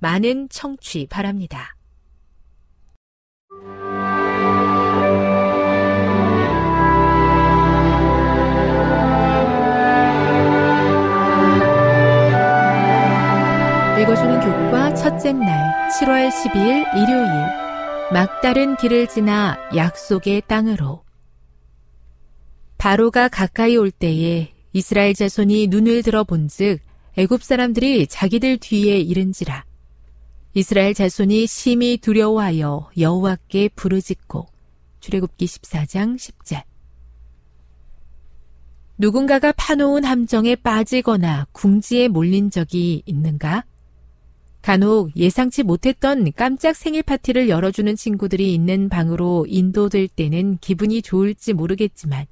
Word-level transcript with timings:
많은 0.00 0.48
청취 0.48 1.06
바랍니다. 1.08 1.76
읽어주는 14.00 14.40
교과 14.40 14.94
첫째 14.94 15.32
날 15.32 15.88
7월 15.90 16.30
12일 16.30 16.96
일요일. 16.96 17.30
막다른 18.10 18.76
길을 18.76 19.06
지나 19.06 19.58
약속의 19.76 20.42
땅으로. 20.46 21.04
바로가 22.78 23.28
가까이 23.28 23.76
올 23.76 23.90
때에 23.90 24.54
이스라엘 24.72 25.12
자손이 25.12 25.66
눈을 25.66 26.02
들어 26.02 26.24
본즉 26.24 26.80
애굽 27.18 27.42
사람들이 27.42 28.06
자기들 28.06 28.56
뒤에 28.56 28.98
이른지라 28.98 29.64
이스라엘 30.52 30.94
자손이 30.94 31.46
심히 31.46 31.96
두려워하여 31.96 32.90
여호와께 32.98 33.68
부르짖고 33.76 34.46
출애굽기 34.98 35.46
14장 35.46 36.16
10절 36.16 36.64
누군가가 38.98 39.52
파놓은 39.52 40.04
함정에 40.04 40.56
빠지거나 40.56 41.46
궁지에 41.52 42.08
몰린 42.08 42.50
적이 42.50 43.02
있는가? 43.06 43.64
간혹 44.60 45.16
예상치 45.16 45.62
못했던 45.62 46.30
깜짝 46.32 46.76
생일 46.76 47.04
파티를 47.04 47.48
열어주는 47.48 47.96
친구들이 47.96 48.52
있는 48.52 48.90
방으로 48.90 49.46
인도될 49.48 50.08
때는 50.08 50.58
기분이 50.58 51.00
좋을지 51.00 51.54
모르겠지만 51.54 52.26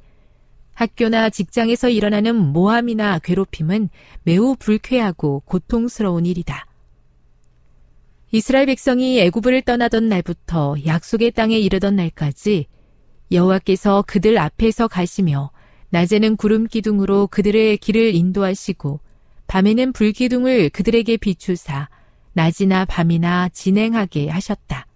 학교나 0.74 1.30
직장에서 1.30 1.88
일어나는 1.88 2.36
모함이나 2.36 3.20
괴롭힘은 3.20 3.88
매우 4.24 4.54
불쾌하고 4.56 5.42
고통스러운 5.46 6.26
일이다. 6.26 6.67
이스라엘 8.30 8.66
백성이 8.66 9.20
애굽을 9.20 9.62
떠나던 9.62 10.08
날부터 10.08 10.76
약속의 10.84 11.30
땅에 11.30 11.56
이르던 11.58 11.96
날까지 11.96 12.66
여호와께서 13.32 14.04
그들 14.06 14.36
앞에서 14.36 14.86
가시며 14.86 15.50
낮에는 15.90 16.36
구름 16.36 16.66
기둥으로 16.66 17.28
그들의 17.28 17.78
길을 17.78 18.14
인도하시고 18.14 19.00
밤에는 19.46 19.92
불 19.94 20.12
기둥을 20.12 20.68
그들에게 20.68 21.16
비추사 21.16 21.88
낮이나 22.34 22.84
밤이나 22.84 23.48
진행하게 23.48 24.28
하셨다. 24.28 24.86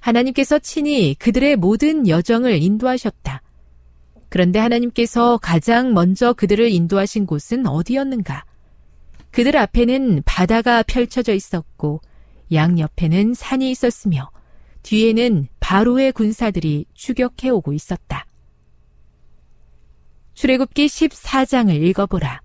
하나님께서 0.00 0.58
친히 0.58 1.14
그들의 1.14 1.54
모든 1.56 2.08
여정을 2.08 2.60
인도하셨다. 2.60 3.42
그런데 4.28 4.58
하나님께서 4.58 5.38
가장 5.38 5.94
먼저 5.94 6.32
그들을 6.32 6.68
인도하신 6.68 7.26
곳은 7.26 7.66
어디였는가? 7.66 8.44
그들 9.30 9.56
앞에는 9.56 10.22
바다가 10.24 10.82
펼쳐져 10.82 11.34
있었고 11.34 12.00
양 12.52 12.78
옆에는 12.78 13.34
산이 13.34 13.70
있었으며 13.70 14.30
뒤에는 14.82 15.48
바로의 15.60 16.12
군사들이 16.12 16.86
추격해 16.94 17.50
오고 17.50 17.72
있었다. 17.72 18.26
출애굽기 20.34 20.86
14장을 20.86 21.74
읽어보라. 21.74 22.40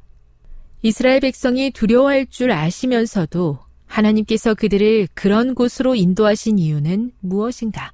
이스라엘 0.81 1.21
백성이 1.21 1.71
두려워할 1.71 2.25
줄 2.25 2.51
아시면서도 2.51 3.59
하나님께서 3.85 4.55
그들을 4.55 5.07
그런 5.13 5.55
곳으로 5.55 5.95
인도하신 5.95 6.59
이유는 6.59 7.11
무엇인가? 7.19 7.93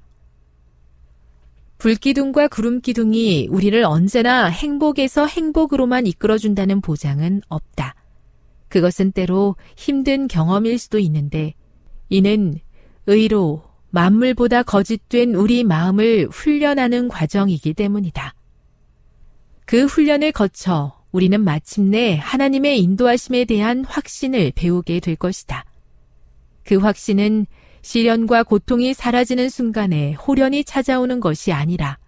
불기둥과 1.78 2.48
구름기둥이 2.48 3.48
우리를 3.50 3.84
언제나 3.84 4.46
행복에서 4.46 5.26
행복으로만 5.26 6.06
이끌어준다는 6.06 6.80
보장은 6.80 7.42
없다. 7.48 7.94
그것은 8.70 9.12
때로 9.12 9.56
힘든 9.76 10.26
경험일 10.26 10.78
수도 10.78 10.98
있는데, 10.98 11.52
이는 12.08 12.58
의로 13.06 13.64
만물보다 13.90 14.62
거짓된 14.62 15.34
우리 15.34 15.64
마음을 15.64 16.28
훈련하는 16.30 17.08
과정이기 17.08 17.74
때문이다. 17.74 18.34
그 19.66 19.84
훈련을 19.84 20.32
거쳐 20.32 20.98
우리는 21.12 21.40
마침내 21.42 22.18
하나님의 22.20 22.80
인도하심에 22.80 23.44
대한 23.44 23.84
확신을 23.84 24.52
배우게 24.54 25.00
될 25.00 25.16
것이다. 25.16 25.64
그 26.64 26.76
확신은 26.76 27.46
시련과 27.82 28.44
고통이 28.44 28.94
사라지는 28.94 29.48
순간에 29.48 30.12
호련이 30.12 30.64
찾아오는 30.64 31.18
것이 31.18 31.52
아니라 31.52 31.98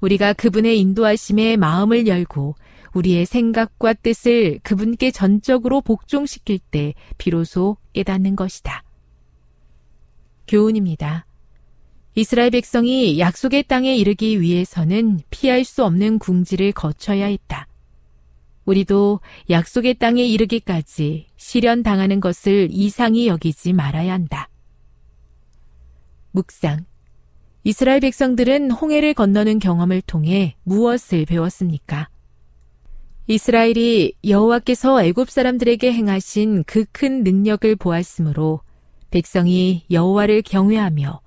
우리가 0.00 0.32
그분의 0.32 0.78
인도하심에 0.80 1.56
마음을 1.56 2.06
열고 2.06 2.56
우리의 2.96 3.26
생각과 3.26 3.92
뜻을 3.92 4.58
그분께 4.62 5.10
전적으로 5.10 5.82
복종시킬 5.82 6.58
때 6.58 6.94
비로소 7.18 7.76
깨닫는 7.92 8.36
것이다. 8.36 8.84
교훈입니다. 10.48 11.26
이스라엘 12.14 12.50
백성이 12.50 13.18
약속의 13.18 13.64
땅에 13.64 13.94
이르기 13.94 14.40
위해서는 14.40 15.20
피할 15.28 15.64
수 15.64 15.84
없는 15.84 16.18
궁지를 16.18 16.72
거쳐야 16.72 17.26
했다. 17.26 17.68
우리도 18.64 19.20
약속의 19.50 19.94
땅에 19.94 20.24
이르기까지 20.24 21.26
시련 21.36 21.82
당하는 21.82 22.20
것을 22.20 22.68
이상히 22.70 23.28
여기지 23.28 23.74
말아야 23.74 24.14
한다. 24.14 24.48
묵상. 26.32 26.86
이스라엘 27.64 28.00
백성들은 28.00 28.70
홍해를 28.70 29.12
건너는 29.12 29.58
경험을 29.58 30.00
통해 30.00 30.56
무엇을 30.64 31.26
배웠습니까? 31.26 32.08
이스라엘이 33.28 34.14
여호와께서 34.24 35.02
애굽 35.02 35.30
사람들에게 35.30 35.92
행하신 35.92 36.64
그 36.64 36.84
큰 36.92 37.24
능력을 37.24 37.74
보았으므로 37.76 38.60
백성이 39.10 39.84
여호와를 39.90 40.42
경외하며 40.42 41.20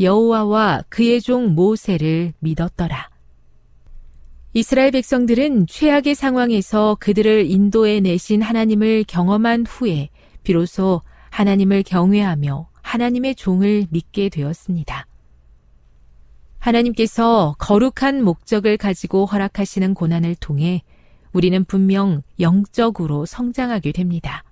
여호와와 0.00 0.84
그의 0.88 1.20
종 1.20 1.54
모세를 1.54 2.32
믿었더라. 2.40 3.08
이스라엘 4.52 4.90
백성들은 4.90 5.66
최악의 5.68 6.14
상황에서 6.16 6.96
그들을 6.98 7.48
인도해 7.50 8.00
내신 8.00 8.42
하나님을 8.42 9.04
경험한 9.06 9.66
후에 9.66 10.10
비로소 10.42 11.02
하나님을 11.30 11.84
경외하며 11.84 12.68
하나님의 12.82 13.34
종을 13.36 13.86
믿게 13.90 14.28
되었습니다. 14.28 15.06
하나님께서 16.58 17.54
거룩한 17.58 18.22
목적을 18.24 18.76
가지고 18.76 19.26
허락하시는 19.26 19.94
고난을 19.94 20.34
통해 20.36 20.82
우리는 21.34 21.64
분명 21.64 22.22
영적으로 22.40 23.26
성장하게 23.26 23.92
됩니다. 23.92 24.44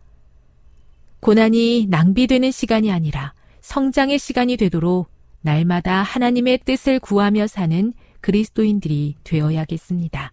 고난이 1.20 1.86
낭비되는 1.88 2.50
시간이 2.50 2.90
아니라 2.90 3.32
성장의 3.60 4.18
시간이 4.18 4.56
되도록 4.56 5.08
날마다 5.40 6.02
하나님의 6.02 6.58
뜻을 6.64 6.98
구하며 6.98 7.46
사는 7.46 7.92
그리스도인들이 8.20 9.14
되어야겠습니다. 9.22 10.32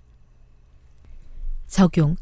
적용. 1.67 2.15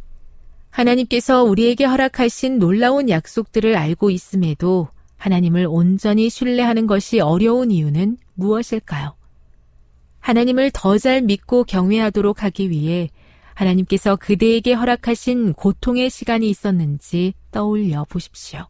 하나님께서 0.70 1.44
우리에게 1.44 1.86
허락하신 1.86 2.60
놀라운 2.60 3.10
약속들을 3.10 3.76
알고 3.78 4.10
있음에도 4.10 4.90
하나님을 5.16 5.68
온전히 5.70 6.30
신뢰하는 6.30 6.86
것이 6.86 7.22
어려운 7.22 7.72
이유는 7.72 8.18
무엇일까요? 8.36 9.16
하나님을 10.20 10.72
더 10.74 10.98
잘 10.98 11.22
믿고 11.22 11.64
경외하도록 11.64 12.44
하기 12.44 12.70
위해 12.70 13.10
하나님께서 13.58 14.16
그대에게 14.16 14.74
허락하신 14.74 15.54
고통의 15.54 16.12
시간이 16.12 16.48
있었는지 16.48 17.34
떠올려 17.52 18.06
보십시오. 18.06 18.68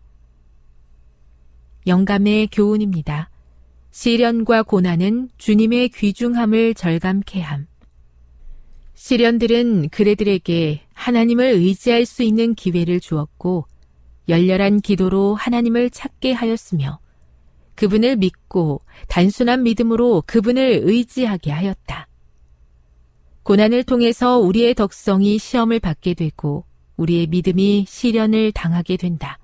영감의 1.86 2.48
교훈입니다. 2.48 3.30
시련과 3.92 4.64
고난은 4.64 5.30
주님의 5.38 5.90
귀중함을 5.90 6.74
절감케 6.74 7.42
함. 7.42 7.68
시련들은 8.94 9.90
그대들에게 9.90 10.82
하나님을 10.94 11.46
의지할 11.46 12.06
수 12.06 12.24
있는 12.24 12.56
기회를 12.56 13.00
주었고 13.00 13.66
열렬한 14.30 14.82
기도로 14.82 15.36
하나님을 15.36 15.90
찾게 15.90 16.32
하였으며 16.32 17.00
그분을 17.76 18.16
믿고 18.16 18.82
단순한 19.08 19.64
믿음으로 19.64 20.24
그분을 20.26 20.82
의지하게 20.84 21.52
하였다. 21.52 22.08
고난을 23.48 23.86
통해서 23.86 24.40
우리의 24.40 24.74
덕성이 24.74 25.38
시험을 25.38 25.80
받게 25.80 26.16
되고 26.16 26.66
우리의 26.98 27.28
믿음이 27.28 27.86
시련을 27.88 28.52
당하게 28.52 28.98
된다. 28.98 29.40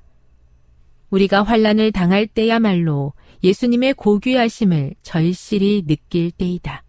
우리가 1.10 1.44
환란을 1.44 1.94
당할 1.94 2.28
때야말로 2.28 3.14
예수님의 3.46 3.94
고귀하심을 3.94 4.96
절실히 5.04 5.86
느낄 5.88 6.32
때이다. 6.32 6.84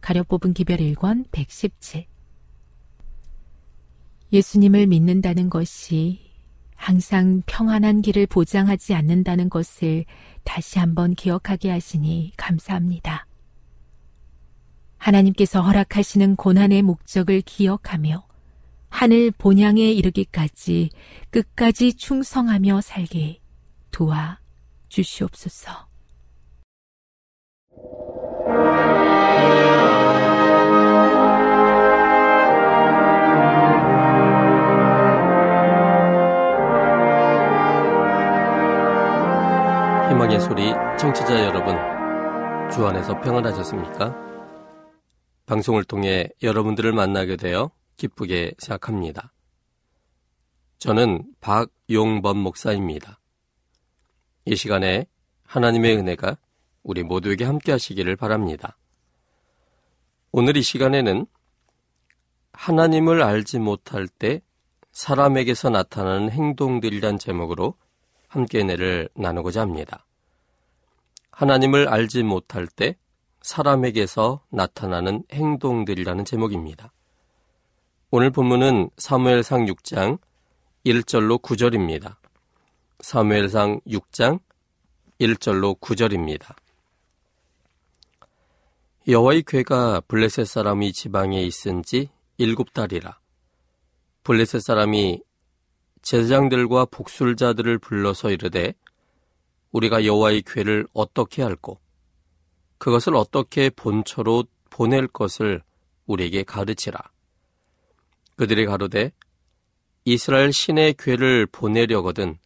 가려 0.00 0.22
뽑은 0.22 0.54
기별 0.54 0.78
1권 0.78 1.26
117 1.30 2.06
예수님을 4.32 4.86
믿는다는 4.86 5.50
것이 5.50 6.20
항상 6.74 7.42
평안한 7.44 8.00
길을 8.00 8.26
보장하지 8.26 8.94
않는다는 8.94 9.50
것을 9.50 10.06
다시 10.44 10.78
한번 10.78 11.14
기억하게 11.14 11.68
하시니 11.68 12.32
감사합니다. 12.38 13.26
하나님께서 15.00 15.62
허락하시는 15.62 16.36
고난의 16.36 16.82
목적을 16.82 17.40
기억하며 17.40 18.22
하늘 18.90 19.30
본향에 19.30 19.90
이르기까지 19.92 20.90
끝까지 21.30 21.94
충성하며 21.94 22.82
살게 22.82 23.40
도와 23.90 24.38
주시옵소서. 24.88 25.88
희망의 40.10 40.40
소리 40.40 40.72
청취자 40.98 41.44
여러분, 41.44 41.76
주 42.70 42.86
안에서 42.86 43.18
평안하셨습니까? 43.20 44.29
방송을 45.50 45.82
통해 45.82 46.28
여러분들을 46.44 46.92
만나게 46.92 47.34
되어 47.34 47.72
기쁘게 47.96 48.52
생각합니다. 48.58 49.32
저는 50.78 51.24
박용범 51.40 52.38
목사입니다. 52.38 53.18
이 54.44 54.54
시간에 54.54 55.06
하나님의 55.42 55.96
은혜가 55.96 56.38
우리 56.84 57.02
모두에게 57.02 57.44
함께 57.44 57.72
하시기를 57.72 58.14
바랍니다. 58.14 58.78
오늘 60.30 60.56
이 60.56 60.62
시간에는 60.62 61.26
하나님을 62.52 63.20
알지 63.20 63.58
못할 63.58 64.06
때 64.06 64.42
사람에게서 64.92 65.70
나타나는 65.70 66.30
행동들이란 66.30 67.18
제목으로 67.18 67.74
함께 68.28 68.60
은혜를 68.60 69.08
나누고자 69.16 69.62
합니다. 69.62 70.06
하나님을 71.32 71.88
알지 71.88 72.22
못할 72.22 72.68
때 72.68 72.96
사람에게서 73.42 74.44
나타나는 74.50 75.24
행동들이라는 75.32 76.24
제목입니다. 76.24 76.92
오늘 78.10 78.30
본문은 78.30 78.90
사무엘상 78.96 79.66
6장 79.66 80.18
1절로 80.84 81.40
9절입니다. 81.40 82.16
사무엘상 83.00 83.80
6장 83.86 84.40
1절로 85.20 85.78
9절입니다. 85.80 86.54
여호와의 89.08 89.44
괴가 89.46 90.02
블레셋 90.02 90.46
사람이 90.46 90.92
지방에 90.92 91.42
있은 91.42 91.82
지 91.82 92.10
일곱 92.36 92.72
달이라. 92.72 93.18
블레셋 94.22 94.60
사람이 94.60 95.22
제사장들과 96.02 96.86
복술자들을 96.86 97.78
불러서 97.78 98.30
이르되 98.30 98.74
우리가 99.72 100.04
여호와의 100.04 100.42
괴를 100.46 100.86
어떻게 100.92 101.42
할꼬 101.42 101.78
그것을 102.80 103.14
어떻게 103.14 103.68
본처로 103.68 104.44
보낼 104.70 105.06
것을 105.06 105.62
우리에게 106.06 106.44
가르치라. 106.44 106.98
그들이 108.36 108.64
가로되 108.64 109.12
이스라엘 110.06 110.50
신의 110.50 110.94
괴를 110.98 111.44
보내려거든 111.44 112.38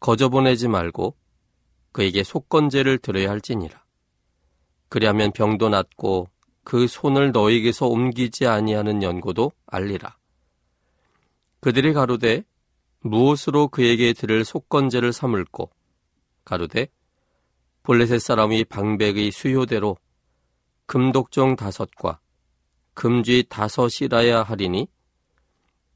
거저 0.00 0.30
보내지 0.30 0.66
말고 0.66 1.14
그에게 1.92 2.24
속건제를 2.24 2.98
드려야 2.98 3.28
할지니라. 3.28 3.84
그리하면 4.88 5.30
병도 5.30 5.68
낫고 5.68 6.30
그 6.64 6.86
손을 6.86 7.32
너에게서 7.32 7.86
옮기지 7.86 8.46
아니하는 8.46 9.02
연고도 9.02 9.52
알리라. 9.66 10.16
그들이 11.60 11.92
가로되 11.92 12.44
무엇으로 13.00 13.68
그에게 13.68 14.14
들을 14.14 14.42
속건제를 14.42 15.12
삼을꼬 15.12 15.70
가로되 16.46 16.88
볼레셋 17.90 18.20
사람이 18.20 18.66
방백의 18.66 19.32
수요대로 19.32 19.96
금독종 20.86 21.56
다섯과 21.56 22.20
금쥐 22.94 23.46
다섯이라야 23.48 24.44
하리니 24.44 24.86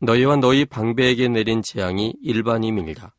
너희와 0.00 0.34
너희 0.38 0.64
방배에게 0.64 1.28
내린 1.28 1.62
재앙이 1.62 2.16
일반임이니라. 2.20 3.12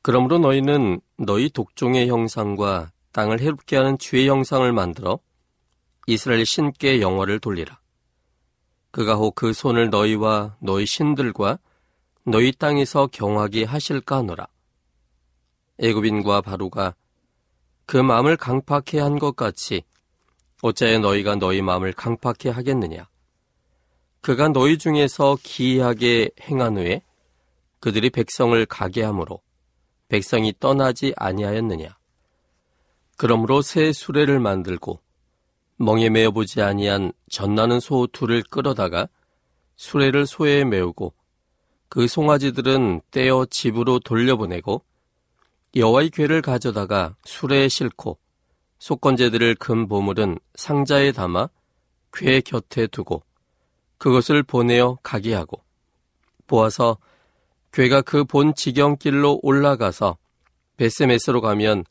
그러므로 0.00 0.38
너희는 0.38 1.02
너희 1.18 1.50
독종의 1.50 2.08
형상과 2.08 2.92
땅을 3.12 3.40
해롭게 3.40 3.76
하는 3.76 3.98
주의 3.98 4.26
형상을 4.26 4.72
만들어 4.72 5.18
이스라엘 6.06 6.46
신께 6.46 7.02
영화를 7.02 7.40
돌리라. 7.40 7.78
그가 8.90 9.16
혹 9.16 9.34
그 9.34 9.52
손을 9.52 9.90
너희와 9.90 10.56
너희 10.62 10.86
신들과 10.86 11.58
너희 12.24 12.52
땅에서 12.52 13.08
경하게 13.08 13.64
하실까 13.64 14.16
하노라. 14.16 14.46
애굽인과 15.78 16.40
바로가 16.40 16.94
그 17.86 17.96
마음을 17.96 18.36
강팍해 18.36 19.00
한 19.00 19.18
것 19.18 19.36
같이 19.36 19.82
어찌하여 20.62 21.00
너희가 21.00 21.36
너희 21.36 21.60
마음을 21.60 21.92
강팍해 21.92 22.50
하겠느냐? 22.54 23.08
그가 24.20 24.48
너희 24.48 24.78
중에서 24.78 25.36
기이하게 25.42 26.30
행한 26.42 26.76
후에 26.78 27.02
그들이 27.80 28.10
백성을 28.10 28.64
가게 28.66 29.02
하므로 29.02 29.40
백성이 30.08 30.54
떠나지 30.60 31.12
아니하였느냐? 31.16 31.96
그러므로 33.16 33.62
새 33.62 33.92
수레를 33.92 34.38
만들고 34.38 35.00
멍에 35.78 36.10
메어 36.10 36.30
보지 36.30 36.62
아니한 36.62 37.12
전나는 37.30 37.80
소 37.80 38.06
둘을 38.06 38.44
끌어다가 38.48 39.08
수레를 39.76 40.26
소에 40.26 40.64
메우고 40.64 41.12
그 41.88 42.06
송아지들은 42.06 43.00
떼어 43.10 43.46
집으로 43.50 43.98
돌려보내고 43.98 44.84
여호와의 45.74 46.10
괴를 46.10 46.42
가져다가 46.42 47.16
수레에 47.24 47.68
싣고 47.68 48.18
속건제들을 48.78 49.54
금 49.56 49.88
보물은 49.88 50.38
상자에 50.54 51.12
담아 51.12 51.48
괴 52.12 52.40
곁에 52.40 52.86
두고 52.88 53.22
그것을 53.98 54.42
보내어 54.42 54.98
가게 55.02 55.34
하고 55.34 55.62
보아서 56.46 56.98
괴가 57.72 58.02
그 58.02 58.24
본 58.24 58.54
지경길로 58.54 59.40
올라가서 59.42 60.18
베스메스로 60.76 61.40
가면 61.40 61.84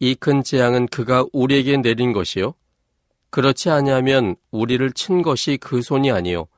이 0.00 0.16
큰 0.16 0.42
재앙은 0.42 0.86
그가 0.88 1.24
우리에게 1.32 1.76
내린 1.76 2.12
것이요 2.12 2.54
그렇지 3.30 3.70
아니하면 3.70 4.34
우리를 4.50 4.90
친 4.92 5.22
것이 5.22 5.58
그 5.58 5.80
손이 5.80 6.10
아니요 6.10 6.48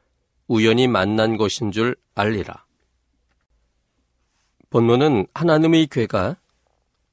우연히 0.48 0.88
만난 0.88 1.36
것인 1.36 1.72
줄 1.72 1.96
알리라. 2.14 2.64
본문은 4.70 5.26
하나님의 5.34 5.86
괴가 5.88 6.36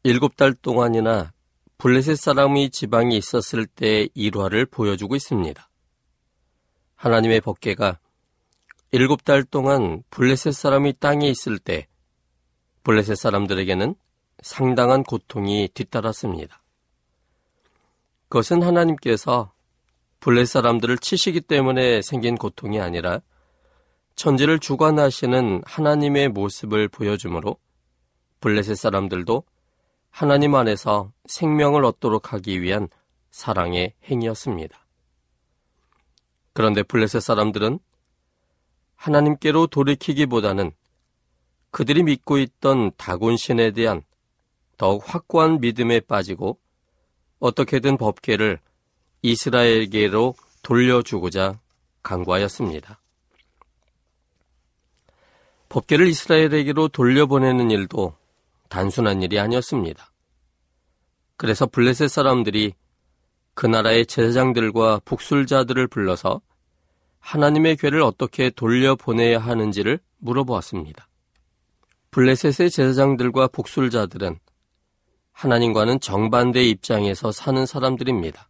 일곱 0.03 0.36
달 0.36 0.53
동안이나 0.53 1.31
블레셋 1.77 2.17
사람의 2.17 2.72
지방이 2.72 3.15
있었을 3.17 3.67
때의 3.67 4.10
일화를 4.15 4.65
보여주고 4.65 5.15
있습니다. 5.15 5.70
하나님의 6.96 7.41
법계가 7.41 8.00
일곱 8.91 9.24
달 9.24 9.43
동안 9.43 10.01
블레셋 10.10 10.53
사람이 10.53 10.93
땅에 11.00 11.29
있을 11.29 11.60
때 11.60 11.88
블레셋 12.84 13.15
사람들에게는 13.15 13.93
상당한 14.41 15.03
고통이 15.03 15.70
뒤따랐습니다. 15.72 16.63
그것은 18.27 18.63
하나님께서 18.63 19.53
블레 20.20 20.46
사람들을 20.46 20.98
치시기 20.98 21.41
때문에 21.41 22.01
생긴 22.01 22.38
고통이 22.38 22.79
아니라 22.79 23.22
천지를 24.15 24.58
주관하시는 24.58 25.62
하나님의 25.65 26.29
모습을 26.29 26.88
보여주므로 26.88 27.58
블레셋 28.39 28.77
사람들도 28.77 29.43
하나님 30.12 30.53
안에서 30.56 31.12
생명을 31.25 31.84
얻도록 31.86 32.34
하기 32.34 32.62
위한 32.62 32.89
사랑의 33.32 33.94
행위였습니다. 34.03 34.86
그런데 36.53 36.84
블레셋 36.84 37.22
사람들은 37.22 37.80
하나님께로 38.96 39.68
돌이키기보다는 39.68 40.72
그들이 41.72 42.03
믿고 42.03 42.38
있던 42.38 42.91
다곤신에 42.98 43.72
대한 43.72 44.03
더욱 44.77 45.03
확고한 45.06 45.62
믿음에 45.62 46.01
빠지고 46.01 46.60
어떻게든 47.39 47.98
법계를 47.98 48.60
이스라엘계로 49.22 50.36
돌려주고자 50.62 51.60
강구하였습니다. 52.03 53.00
법계를 55.70 56.08
이스라엘에게로 56.08 56.89
돌려보내는 56.89 57.72
일도 57.72 58.15
단순한 58.72 59.22
일이 59.22 59.38
아니었습니다. 59.38 60.13
그래서 61.36 61.68
블레셋 61.68 62.10
사람들이 62.10 62.74
그 63.54 63.68
나라의 63.68 64.06
제사장들과 64.06 65.01
북술자들을 65.04 65.88
불러서 65.88 66.42
하나님의 67.20 67.75
괴를 67.75 68.01
어떻게 68.01 68.50
돌려보내야 68.50 69.40
하는지를 69.40 70.00
물어보았습니다. 70.20 71.08
블레셋의 72.12 72.72
제사장들과 72.72 73.50
북술자들은 73.50 74.40
하나님과는 75.34 76.00
정반대 76.00 76.63
입장에서 76.63 77.34
사는 77.34 77.66
사람들입니다. 77.66 78.50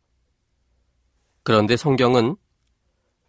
그런데 1.41 1.75
성경은 1.75 2.35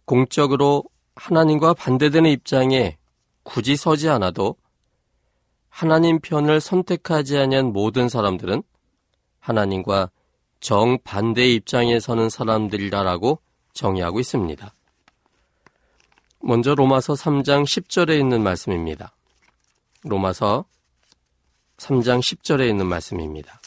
공적으로 0.05 0.83
하나님과 1.15 1.73
반대되는 1.73 2.29
입장에 2.29 2.97
굳이 3.41 3.75
서지 3.75 4.09
않아도 4.09 4.57
하나님 5.73 6.19
편을 6.19 6.61
선택하지 6.61 7.35
아니한 7.39 7.73
모든 7.73 8.07
사람들은 8.07 8.61
하나님과 9.39 10.11
정반대의 10.59 11.55
입장에 11.55 11.99
서는 11.99 12.29
사람들이라고 12.29 13.39
정의하고 13.73 14.19
있습니다. 14.19 14.71
먼저 16.41 16.75
로마서 16.75 17.13
3장 17.13 17.63
10절에 17.63 18.19
있는 18.19 18.43
말씀입니다. 18.43 19.15
로마서 20.03 20.65
3장 21.77 22.19
10절에 22.19 22.69
있는 22.69 22.85
말씀입니다. 22.85 23.59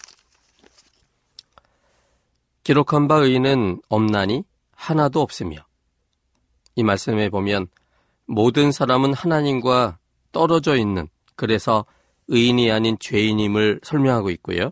기록한 2.62 3.08
바 3.08 3.16
의인은 3.16 3.82
없나니 3.88 4.44
하나도 4.76 5.20
없으며 5.20 5.58
이 6.76 6.84
말씀에 6.84 7.30
보면 7.30 7.66
모든 8.26 8.70
사람은 8.70 9.12
하나님과 9.12 9.98
떨어져 10.30 10.76
있는 10.76 11.08
그래서 11.34 11.84
의인이 12.28 12.70
아닌 12.70 12.96
죄인임을 12.98 13.80
설명하고 13.82 14.30
있고요. 14.30 14.70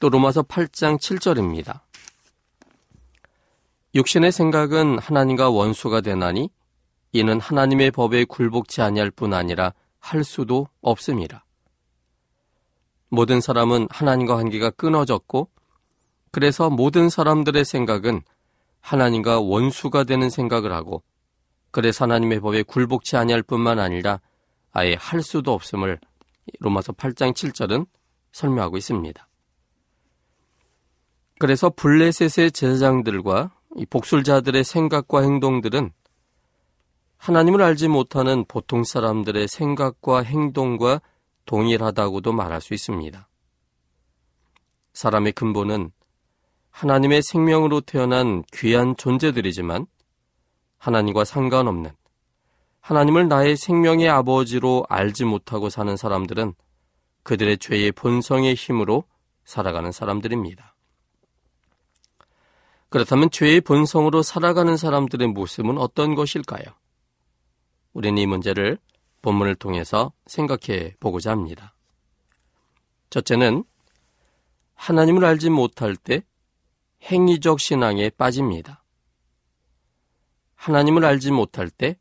또 0.00 0.08
로마서 0.08 0.42
8장 0.42 0.98
7절입니다. 0.98 1.80
육신의 3.94 4.32
생각은 4.32 4.98
하나님과 4.98 5.50
원수가 5.50 6.00
되나니 6.00 6.50
이는 7.12 7.40
하나님의 7.40 7.90
법에 7.90 8.24
굴복치 8.24 8.80
아니할 8.80 9.10
뿐 9.10 9.34
아니라 9.34 9.74
할 9.98 10.24
수도 10.24 10.68
없습니다. 10.80 11.44
모든 13.10 13.42
사람은 13.42 13.88
하나님과 13.90 14.36
관계가 14.36 14.70
끊어졌고 14.70 15.50
그래서 16.30 16.70
모든 16.70 17.10
사람들의 17.10 17.62
생각은 17.64 18.22
하나님과 18.80 19.40
원수가 19.40 20.04
되는 20.04 20.30
생각을 20.30 20.72
하고 20.72 21.02
그래서 21.70 22.06
하나님의 22.06 22.40
법에 22.40 22.62
굴복치 22.62 23.16
아니할 23.16 23.42
뿐만 23.42 23.78
아니라 23.78 24.20
아예 24.72 24.96
할 24.98 25.22
수도 25.22 25.52
없음을 25.52 26.00
로마서 26.60 26.92
8장 26.92 27.32
7절은 27.32 27.86
설명하고 28.32 28.76
있습니다. 28.76 29.28
그래서 31.38 31.70
블레셋의 31.70 32.52
제사장들과 32.52 33.50
복술자들의 33.90 34.62
생각과 34.64 35.22
행동들은 35.22 35.90
하나님을 37.16 37.62
알지 37.62 37.88
못하는 37.88 38.44
보통 38.46 38.84
사람들의 38.84 39.48
생각과 39.48 40.22
행동과 40.22 41.00
동일하다고도 41.46 42.32
말할 42.32 42.60
수 42.60 42.74
있습니다. 42.74 43.28
사람의 44.92 45.32
근본은 45.32 45.90
하나님의 46.70 47.22
생명으로 47.22 47.80
태어난 47.82 48.42
귀한 48.52 48.96
존재들이지만 48.96 49.86
하나님과 50.78 51.24
상관없는 51.24 51.90
하나님을 52.82 53.28
나의 53.28 53.56
생명의 53.56 54.08
아버지로 54.08 54.84
알지 54.88 55.24
못하고 55.24 55.70
사는 55.70 55.96
사람들은 55.96 56.54
그들의 57.22 57.58
죄의 57.58 57.92
본성의 57.92 58.54
힘으로 58.54 59.04
살아가는 59.44 59.92
사람들입니다. 59.92 60.74
그렇다면 62.88 63.30
죄의 63.30 63.60
본성으로 63.62 64.22
살아가는 64.22 64.76
사람들의 64.76 65.28
모습은 65.28 65.78
어떤 65.78 66.16
것일까요? 66.16 66.64
우리는 67.92 68.20
이 68.20 68.26
문제를 68.26 68.78
본문을 69.22 69.54
통해서 69.54 70.12
생각해 70.26 70.96
보고자 70.98 71.30
합니다. 71.30 71.74
첫째는 73.10 73.64
하나님을 74.74 75.24
알지 75.24 75.50
못할 75.50 75.94
때 75.94 76.24
행위적 77.04 77.60
신앙에 77.60 78.10
빠집니다. 78.10 78.82
하나님을 80.56 81.04
알지 81.04 81.30
못할 81.30 81.70
때 81.70 81.96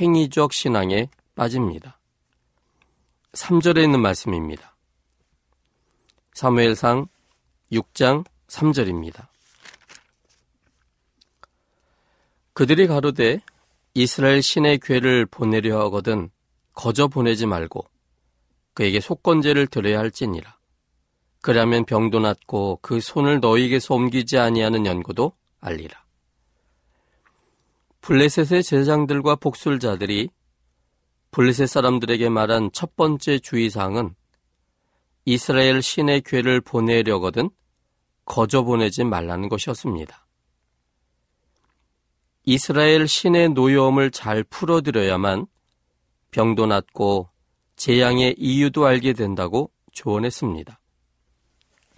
행위적 0.00 0.52
신앙에 0.52 1.08
빠집니다. 1.34 1.98
3절에 3.32 3.82
있는 3.82 4.00
말씀입니다. 4.00 4.76
사무엘상 6.34 7.06
6장 7.72 8.24
3절입니다. 8.48 9.28
그들이 12.52 12.86
가로되 12.86 13.40
이스라엘 13.94 14.42
신의 14.42 14.78
괴를 14.78 15.26
보내려 15.26 15.80
하거든 15.82 16.30
거저 16.72 17.08
보내지 17.08 17.46
말고 17.46 17.84
그에게 18.74 19.00
속건제를 19.00 19.68
드려야 19.68 19.98
할지니라. 20.00 20.56
그러면 21.40 21.84
병도 21.84 22.20
낫고 22.20 22.80
그 22.82 23.00
손을 23.00 23.40
너희에게서 23.40 23.94
옮기지 23.94 24.38
아니하는 24.38 24.86
연고도 24.86 25.32
알리라. 25.60 26.03
블레셋의 28.04 28.62
제장들과 28.62 29.36
복술자들이 29.36 30.28
블레셋 31.30 31.66
사람들에게 31.66 32.28
말한 32.28 32.68
첫 32.74 32.96
번째 32.96 33.38
주의사항은 33.38 34.14
이스라엘 35.24 35.80
신의 35.80 36.20
괴를 36.20 36.60
보내려거든 36.60 37.48
거저 38.26 38.62
보내지 38.62 39.04
말라는 39.04 39.48
것이었습니다. 39.48 40.26
이스라엘 42.44 43.08
신의 43.08 43.48
노여움을 43.50 44.10
잘 44.10 44.44
풀어드려야만 44.44 45.46
병도 46.30 46.66
낫고 46.66 47.30
재앙의 47.76 48.34
이유도 48.36 48.84
알게 48.84 49.14
된다고 49.14 49.70
조언했습니다. 49.92 50.78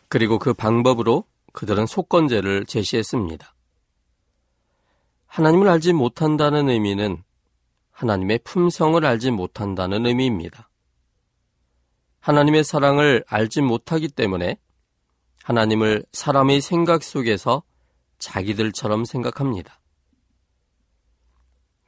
그리고 0.06 0.38
그 0.38 0.54
방법으로 0.54 1.24
그들은 1.52 1.86
속건제를 1.86 2.66
제시했습니다. 2.66 3.55
하나님을 5.36 5.68
알지 5.68 5.92
못한다는 5.92 6.70
의미는 6.70 7.22
하나님의 7.90 8.38
품성을 8.42 9.04
알지 9.04 9.32
못한다는 9.32 10.06
의미입니다. 10.06 10.70
하나님의 12.20 12.64
사랑을 12.64 13.22
알지 13.28 13.60
못하기 13.60 14.08
때문에 14.08 14.58
하나님을 15.42 16.06
사람의 16.10 16.62
생각 16.62 17.02
속에서 17.02 17.64
자기들처럼 18.18 19.04
생각합니다. 19.04 19.78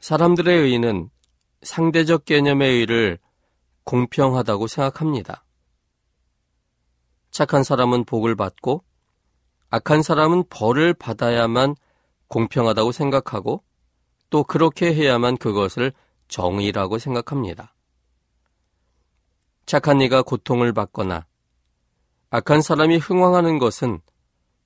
사람들의 0.00 0.70
의는 0.70 1.08
상대적 1.62 2.26
개념의 2.26 2.80
의를 2.80 3.18
공평하다고 3.84 4.66
생각합니다. 4.66 5.46
착한 7.30 7.64
사람은 7.64 8.04
복을 8.04 8.36
받고 8.36 8.84
악한 9.70 10.02
사람은 10.02 10.44
벌을 10.50 10.92
받아야만 10.92 11.76
공평하다고 12.28 12.92
생각하고 12.92 13.62
또 14.30 14.44
그렇게 14.44 14.94
해야만 14.94 15.38
그것을 15.38 15.92
정의라고 16.28 16.98
생각합니다. 16.98 17.74
착한 19.66 20.00
이가 20.00 20.22
고통을 20.22 20.72
받거나 20.72 21.26
악한 22.30 22.62
사람이 22.62 22.98
흥황하는 22.98 23.58
것은 23.58 24.00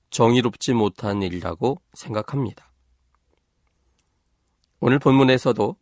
정의롭지 0.09 0.73
못한 0.73 1.23
일이라고 1.23 1.81
생각합니다. 1.93 2.71
오늘 4.79 4.99
본문에서도 4.99 5.77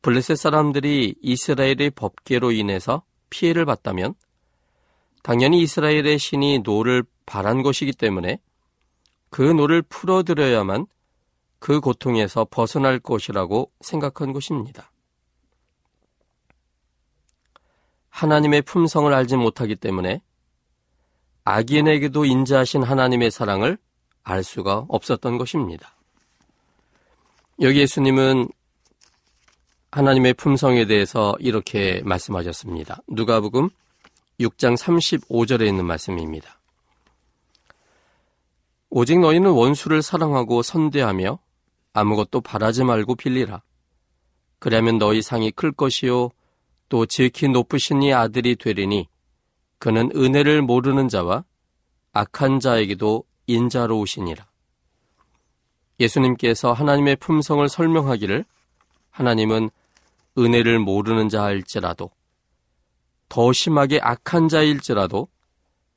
블레셋 0.00 0.36
사람들이 0.36 1.14
이스라엘의 1.20 1.90
법궤로 1.94 2.52
인해서 2.52 3.04
피해를 3.30 3.64
봤다면 3.64 4.14
당연히 5.22 5.62
이스라엘의 5.62 6.18
신이 6.18 6.60
노를 6.60 7.04
발한 7.26 7.62
것이기 7.62 7.92
때문에 7.92 8.40
그 9.32 9.40
노를 9.40 9.80
풀어드려야만 9.80 10.86
그 11.58 11.80
고통에서 11.80 12.46
벗어날 12.50 12.98
것이라고 12.98 13.72
생각한 13.80 14.34
것입니다. 14.34 14.92
하나님의 18.10 18.60
품성을 18.60 19.12
알지 19.12 19.36
못하기 19.36 19.76
때문에 19.76 20.20
악인에게도 21.44 22.26
인자하신 22.26 22.82
하나님의 22.82 23.30
사랑을 23.30 23.78
알 24.22 24.44
수가 24.44 24.84
없었던 24.88 25.38
것입니다. 25.38 25.96
여기 27.62 27.80
예수님은 27.80 28.50
하나님의 29.92 30.34
품성에 30.34 30.84
대해서 30.84 31.34
이렇게 31.40 32.02
말씀하셨습니다. 32.04 33.00
누가복음 33.08 33.70
6장 34.40 34.76
35절에 34.76 35.66
있는 35.66 35.86
말씀입니다. 35.86 36.61
오직 38.94 39.20
너희는 39.20 39.50
원수를 39.52 40.02
사랑하고 40.02 40.60
선대하며 40.60 41.38
아무것도 41.94 42.42
바라지 42.42 42.84
말고 42.84 43.14
빌리라. 43.14 43.62
그러면 44.58 44.98
너희 44.98 45.22
상이 45.22 45.50
클 45.50 45.72
것이요 45.72 46.28
또 46.90 47.06
지극히 47.06 47.48
높으신 47.48 48.02
이 48.02 48.12
아들이 48.12 48.54
되리니 48.54 49.08
그는 49.78 50.10
은혜를 50.14 50.60
모르는 50.60 51.08
자와 51.08 51.42
악한 52.12 52.60
자에게도 52.60 53.24
인자로우시니라. 53.46 54.46
예수님께서 55.98 56.74
하나님의 56.74 57.16
품성을 57.16 57.66
설명하기를 57.66 58.44
하나님은 59.08 59.70
은혜를 60.36 60.80
모르는 60.80 61.30
자일지라도 61.30 62.10
더 63.30 63.52
심하게 63.54 64.00
악한 64.02 64.48
자일지라도 64.48 65.28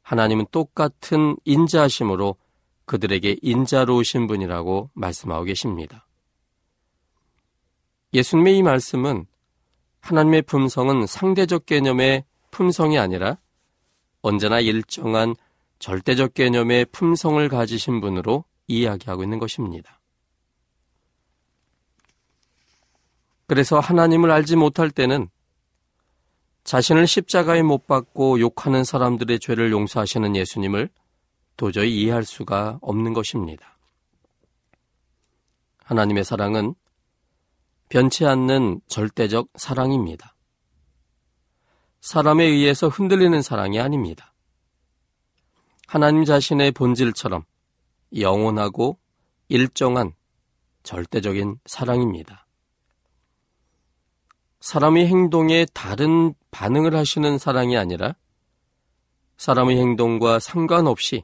하나님은 0.01 0.45
똑같은 0.51 1.35
인자하심으로 1.43 2.37
그들에게 2.85 3.37
인자로우신 3.41 4.27
분이라고 4.27 4.91
말씀하고 4.93 5.43
계십니다. 5.45 6.07
예수님의 8.13 8.57
이 8.57 8.63
말씀은 8.63 9.25
하나님의 10.01 10.43
품성은 10.43 11.07
상대적 11.07 11.65
개념의 11.65 12.23
품성이 12.51 12.97
아니라 12.99 13.37
언제나 14.21 14.59
일정한 14.59 15.35
절대적 15.79 16.33
개념의 16.33 16.85
품성을 16.85 17.47
가지신 17.49 18.01
분으로 18.01 18.45
이야기하고 18.67 19.23
있는 19.23 19.39
것입니다. 19.39 19.99
그래서 23.47 23.79
하나님을 23.79 24.31
알지 24.31 24.55
못할 24.55 24.89
때는 24.89 25.29
자신을 26.63 27.05
십자가에 27.05 27.61
못 27.61 27.85
박고 27.85 28.39
욕하는 28.39 28.83
사람들의 28.83 29.39
죄를 29.39 29.71
용서하시는 29.71 30.35
예수님을 30.35 30.89
도저히 31.57 31.95
이해할 32.01 32.23
수가 32.23 32.79
없는 32.81 33.13
것입니다. 33.13 33.77
하나님의 35.83 36.23
사랑은 36.23 36.75
변치 37.89 38.25
않는 38.25 38.81
절대적 38.87 39.49
사랑입니다. 39.55 40.35
사람에 42.01 42.43
의해서 42.43 42.87
흔들리는 42.87 43.41
사랑이 43.41 43.79
아닙니다. 43.79 44.33
하나님 45.87 46.25
자신의 46.25 46.71
본질처럼 46.71 47.43
영원하고 48.17 48.99
일정한 49.47 50.13
절대적인 50.83 51.59
사랑입니다. 51.65 52.47
사람의 54.59 55.07
행동에 55.07 55.65
다른 55.73 56.33
반응을 56.49 56.95
하시는 56.95 57.37
사랑이 57.37 57.77
아니라 57.77 58.15
사람의 59.37 59.77
행동과 59.77 60.39
상관없이 60.39 61.23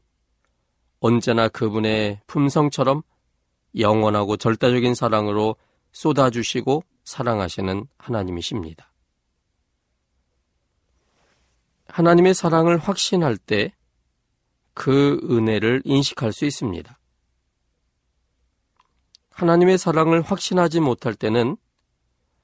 언제나 1.02 1.50
그분의 1.50 2.22
품성처럼 2.28 3.02
영원하고 3.78 4.38
절대적인 4.38 4.96
사랑으로 4.96 5.58
쏟아주시고 5.92 6.84
사랑하시는 7.04 7.88
하나님이십니다. 7.98 8.90
하나님의 11.90 12.34
사랑을 12.34 12.78
확신할 12.78 13.36
때 13.36 13.74
그 14.74 15.20
은혜를 15.30 15.82
인식할 15.86 16.34
수 16.34 16.46
있습니다. 16.46 16.98
하나님의 19.32 19.78
사랑을 19.78 20.22
확신하지 20.22 20.80
못할 20.80 21.14
때는 21.14 21.58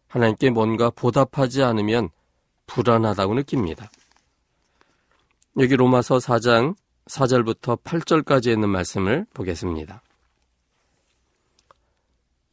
하나님께 0.08 0.50
뭔가 0.50 0.90
보답하지 0.90 1.64
않으면 1.64 2.10
불안하다고 2.66 3.36
느낍니다. 3.36 3.90
여기 5.58 5.76
로마서 5.76 6.18
4장 6.18 6.76
4절부터 7.08 7.82
8절까지 7.84 8.52
있는 8.52 8.70
말씀을 8.70 9.26
보겠습니다. 9.34 10.02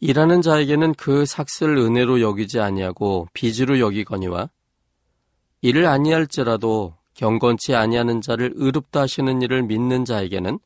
일하는 0.01 0.43
자에게는 0.43 0.95
그 0.95 1.25
삭슬 1.25 1.77
은혜로 1.77 2.21
여기지 2.21 2.61
아니하고 2.61 3.29
빚으로 3.33 3.81
여기거니와 3.81 4.51
이를 5.62 5.87
아니할지라도 5.87 6.95
경건치 7.14 7.75
아니하는 7.75 8.21
자를 8.21 8.53
의롭다 8.55 9.03
하시는 9.03 9.40
일을 9.40 9.62
믿는 9.62 10.05
자에게는 10.05 10.59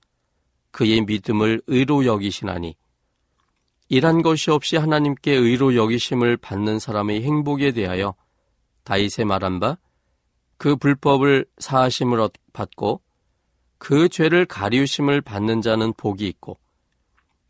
그의 0.70 1.02
믿음을 1.02 1.62
의로 1.66 2.04
여기시나니 2.04 2.74
일한 3.90 4.22
것이 4.22 4.50
없이 4.50 4.76
하나님께 4.76 5.32
의로 5.32 5.74
여기심을 5.74 6.36
받는 6.36 6.78
사람의 6.78 7.22
행복에 7.22 7.72
대하여 7.72 8.14
다윗의 8.84 9.24
말한 9.24 9.60
바 9.60 9.76
그 10.58 10.74
불법을 10.76 11.46
사하심을 11.58 12.28
받고 12.52 13.00
그 13.78 14.08
죄를 14.08 14.44
가리우심을 14.46 15.20
받는 15.20 15.62
자는 15.62 15.92
복이 15.94 16.26
있고 16.26 16.58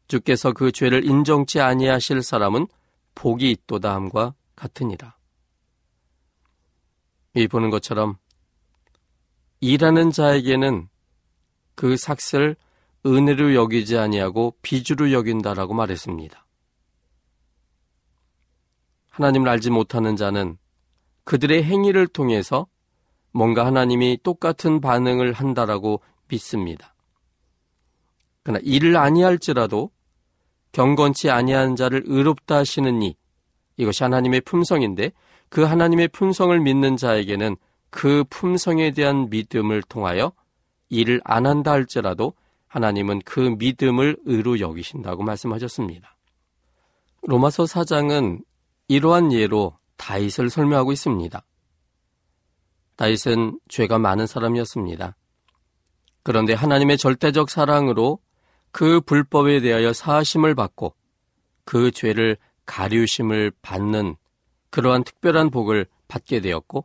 주께서 0.07 0.53
그 0.53 0.73
죄를 0.73 1.05
인정치 1.05 1.61
아니하실 1.61 2.23
사람은 2.23 2.67
복이 3.15 3.51
있도다 3.51 3.95
함과 3.95 4.35
같으니라. 4.57 5.17
이 7.35 7.47
보는 7.47 7.71
것처럼 7.71 8.17
일하는 9.61 10.11
자에게는 10.11 10.89
그 11.75 11.97
삭슬 11.97 12.57
은혜로 13.07 13.55
여기지 13.55 13.97
아니하고 13.99 14.55
비주로 14.63 15.13
여긴다라고 15.13 15.75
말했습니다. 15.75 16.45
하나님을 19.11 19.49
알지 19.49 19.71
못하는 19.71 20.17
자는 20.17 20.59
그들의 21.25 21.65
행위를 21.65 22.07
통해서 22.07 22.67
뭔가 23.33 23.67
하나님이 23.67 24.21
똑같은 24.23 24.81
반응을 24.81 25.33
한다라고 25.33 26.03
믿습니다. 26.29 26.95
그러나 28.43 28.61
이를 28.63 28.97
아니할지라도 28.97 29.91
경건치 30.73 31.31
아니한 31.31 31.77
자를 31.77 32.03
의롭다 32.07 32.57
하시는 32.57 33.03
이 33.03 33.17
이것이 33.77 34.03
하나님의 34.03 34.43
품성인데 34.43 35.13
그 35.49 35.63
하나님의 35.63 36.09
품성을 36.09 36.59
믿는 36.61 36.97
자에게는 36.97 37.57
그 37.91 38.25
품성에 38.29 38.91
대한 38.93 39.31
믿음을 39.31 39.83
통하여 39.83 40.33
일을 40.91 41.21
안 41.25 41.47
한다 41.47 41.73
할지라도 41.73 42.35
하나님은 42.67 43.23
그 43.25 43.41
믿음을 43.59 44.19
의로 44.25 44.61
여기신다고 44.61 45.23
말씀하셨습니다. 45.23 46.17
로마서 47.23 47.65
4장은 47.65 48.43
이러한 48.89 49.33
예로 49.33 49.79
다윗을 49.97 50.51
설명하고 50.51 50.93
있습니다. 50.93 51.43
다윗은 52.97 53.61
죄가 53.69 53.99
많은 53.99 54.27
사람이었습니다. 54.27 55.17
그런데 56.29 56.53
하나님의 56.53 56.99
절대적 56.99 57.49
사랑으로 57.49 58.19
그 58.71 59.01
불법에 59.01 59.63
대하여 59.63 59.95
사하심을 59.95 60.55
받고 60.55 60.95
그 61.65 61.91
죄를 61.91 62.37
가리우심을 62.67 63.51
받는 63.63 64.15
그러한 64.69 65.05
특별한 65.05 65.49
복을 65.49 65.87
받게 66.07 66.43
되었고 66.43 66.85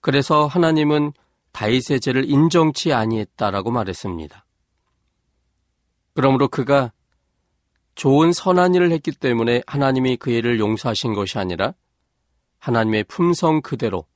그래서 0.00 0.46
하나님은 0.46 1.12
다윗의 1.50 1.98
죄를 1.98 2.30
인정치 2.30 2.92
아니했다라고 2.92 3.72
말했습니다. 3.72 4.46
그러므로 6.14 6.46
그가 6.46 6.92
좋은 7.96 8.32
선한 8.32 8.76
일을 8.76 8.92
했기 8.92 9.10
때문에 9.10 9.64
하나님이 9.66 10.18
그 10.18 10.30
일을 10.30 10.60
용서하신 10.60 11.14
것이 11.14 11.36
아니라 11.36 11.74
하나님의 12.60 13.02
품성 13.08 13.60
그대로 13.60 14.06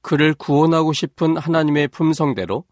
그를 0.00 0.32
구원하고 0.32 0.94
싶은 0.94 1.36
하나님의 1.36 1.88
품성대로 1.88 2.64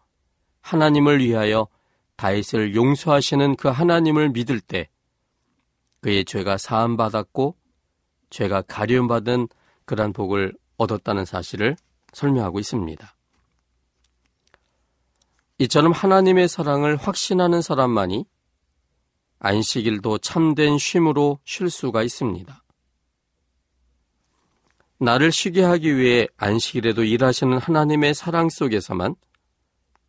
하나님을 0.65 1.19
위하여 1.19 1.67
다윗을 2.15 2.73
용서하시는 2.73 3.55
그 3.55 3.67
하나님을 3.67 4.29
믿을 4.29 4.59
때 4.59 4.89
그의 6.01 6.25
죄가 6.25 6.57
사함 6.57 6.97
받았고 6.97 7.55
죄가 8.31 8.63
가려움 8.63 9.07
받은 9.07 9.47
그러한 9.85 10.11
복을 10.11 10.55
얻었다는 10.77 11.25
사실을 11.25 11.75
설명하고 12.13 12.59
있습니다. 12.59 13.15
이처럼 15.59 15.91
하나님의 15.91 16.47
사랑을 16.47 16.95
확신하는 16.95 17.61
사람만이 17.61 18.25
안식일도 19.39 20.17
참된 20.17 20.79
쉼으로 20.79 21.39
쉴 21.45 21.69
수가 21.69 22.01
있습니다. 22.01 22.63
나를 24.97 25.31
쉬게 25.31 25.61
하기 25.61 25.97
위해 25.97 26.27
안식일에도 26.37 27.03
일하시는 27.03 27.55
하나님의 27.59 28.15
사랑 28.15 28.49
속에서만 28.49 29.15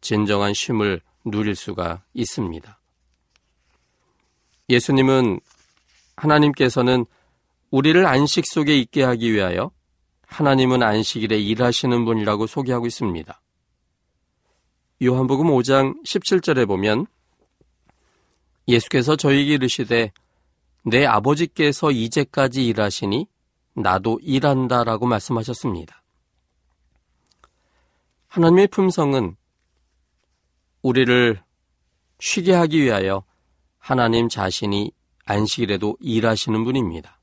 진정한 0.00 0.54
쉼을 0.54 1.00
누릴 1.24 1.54
수가 1.54 2.02
있습니다. 2.14 2.78
예수님은 4.68 5.40
하나님께서는 6.16 7.06
우리를 7.70 8.06
안식 8.06 8.46
속에 8.46 8.76
있게 8.78 9.02
하기 9.02 9.32
위하여 9.32 9.70
하나님은 10.26 10.82
안식일에 10.82 11.38
일하시는 11.38 12.04
분이라고 12.04 12.46
소개하고 12.46 12.86
있습니다. 12.86 13.40
요한복음 15.02 15.48
5장 15.48 16.02
17절에 16.04 16.66
보면 16.66 17.06
예수께서 18.66 19.14
저에게 19.16 19.54
이르시되 19.54 20.12
내 20.84 21.04
아버지께서 21.04 21.90
이제까지 21.90 22.66
일하시니 22.66 23.26
나도 23.74 24.18
일한다라고 24.22 25.06
말씀하셨습니다. 25.06 26.02
하나님의 28.28 28.68
품성은 28.68 29.36
우리를 30.86 31.42
쉬게 32.20 32.52
하기 32.54 32.80
위하여 32.80 33.24
하나님 33.78 34.28
자신이 34.28 34.92
안식일에도 35.24 35.96
일하시는 35.98 36.62
분입니다. 36.62 37.18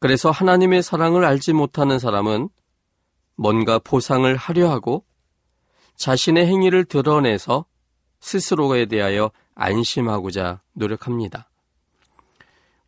그래서 0.00 0.32
하나님의 0.32 0.82
사랑을 0.82 1.24
알지 1.24 1.52
못하는 1.52 2.00
사람은 2.00 2.48
뭔가 3.36 3.78
보상을 3.78 4.34
하려 4.34 4.68
하고 4.68 5.04
자신의 5.94 6.46
행위를 6.46 6.84
드러내서 6.84 7.66
스스로에 8.18 8.86
대하여 8.86 9.30
안심하고자 9.54 10.62
노력합니다. 10.72 11.48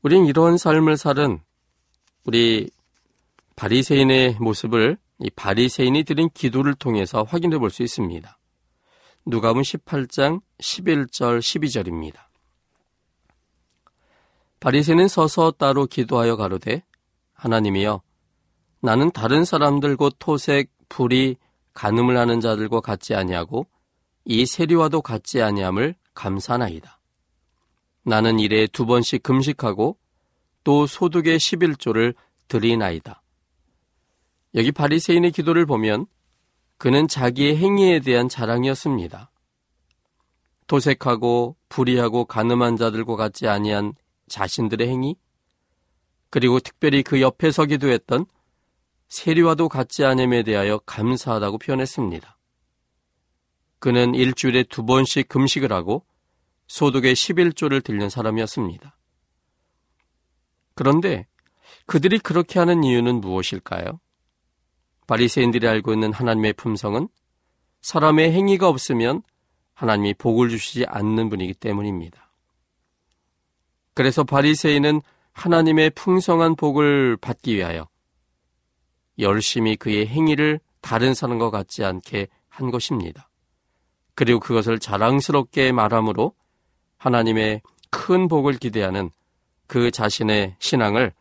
우린 0.03 0.27
이런 0.27 0.59
삶을 0.59 0.97
살은 0.97 1.41
우리 2.25 2.71
바리새인의 3.55 4.39
모습을 4.41 4.99
이 5.21 5.31
바리새인이 5.31 6.05
드린 6.05 6.29
기도를 6.33 6.75
통해서 6.75 7.23
확인해 7.23 7.59
볼 7.59 7.71
수 7.71 7.83
있습니다. 7.83 8.39
누가복음 9.27 9.63
18장 9.63 10.41
11절 10.59 11.41
12절입니다. 11.41 12.29
바리새는 14.61 15.09
서서 15.09 15.53
따로 15.53 15.87
기도하여 15.87 16.37
가로되 16.37 16.83
하나님이여 17.35 18.03
나는 18.81 19.11
다른 19.11 19.45
사람들 19.45 19.97
곧 19.97 20.17
토색, 20.19 20.71
불이, 20.89 21.37
간음을 21.75 22.17
하는 22.17 22.41
자들과 22.41 22.81
같지 22.81 23.15
아니하고 23.15 23.67
이 24.25 24.47
세리와도 24.47 25.03
같지 25.03 25.43
아니함을 25.43 25.95
감사나이다. 26.15 27.01
나는 28.03 28.39
일에 28.41 28.67
두 28.67 28.87
번씩 28.87 29.23
금식하고 29.23 29.97
또 30.65 30.87
소득의 30.87 31.39
11조를 31.39 32.15
드리나이다. 32.49 33.23
여기 34.59 34.73
바리새인의 34.73 35.31
기도를 35.31 35.67
보면 35.67 36.07
그는 36.79 37.07
자기의 37.07 37.57
행위에 37.57 38.01
대한 38.01 38.29
자랑이었습니다. 38.29 39.31
도색하고 40.67 41.57
불의하고 41.69 42.25
가늠한 42.25 42.77
자들과 42.77 43.15
같지 43.15 43.47
아니한 43.47 43.95
자신들의 44.29 44.89
행위, 44.89 45.15
그리고 46.29 46.59
특별히 46.59 47.05
그 47.05 47.21
옆에 47.21 47.53
서 47.53 47.67
기도 47.67 47.89
했던 47.89 48.27
세리와도 49.07 49.69
같지 49.69 50.05
않음에 50.05 50.43
대하여 50.43 50.79
감사하다고 50.79 51.59
표현했습니다. 51.59 52.37
그는 53.79 54.13
일주일에 54.17 54.65
두 54.65 54.85
번씩 54.85 55.29
금식을 55.29 55.73
하고 55.73 56.05
소득의 56.67 57.15
11조를 57.15 57.83
들는 57.85 58.11
사람이었습니다. 58.11 58.99
그런데 60.75 61.29
그들이 61.87 62.19
그렇게 62.19 62.59
하는 62.59 62.83
이유는 62.83 63.21
무엇일까요? 63.21 64.01
바리새인들이 65.09 65.67
알고 65.67 65.95
있는 65.95 66.13
하나님의 66.13 66.53
품성은 66.53 67.09
사람의 67.81 68.31
행위가 68.33 68.69
없으면 68.69 69.23
하나님이 69.73 70.15
복을 70.15 70.51
주시지 70.51 70.85
않는 70.87 71.31
분이기 71.31 71.55
때문입니다. 71.55 72.31
그래서 73.95 74.23
바리새인은 74.23 75.01
하나님의 75.33 75.91
풍성한 75.91 76.57
복을 76.57 77.17
받기 77.17 77.57
위하여 77.57 77.89
열심히 79.19 79.77
그의 79.77 80.07
행위를 80.07 80.61
다른 80.83 81.15
사람과 81.15 81.51
같지 81.51 81.85
않게 81.85 82.29
한 82.49 82.71
것입니다. 82.71 83.31
그리고 84.15 84.41
그것을 84.41 84.79
자랑스럽게 84.79 85.73
말함으로 85.73 86.35
하나님의 86.99 87.63
큰 87.91 88.29
복을 88.29 88.59
기대하는 88.59 89.11
그 89.67 89.91
자신의 89.91 90.57
신앙을 90.59 91.13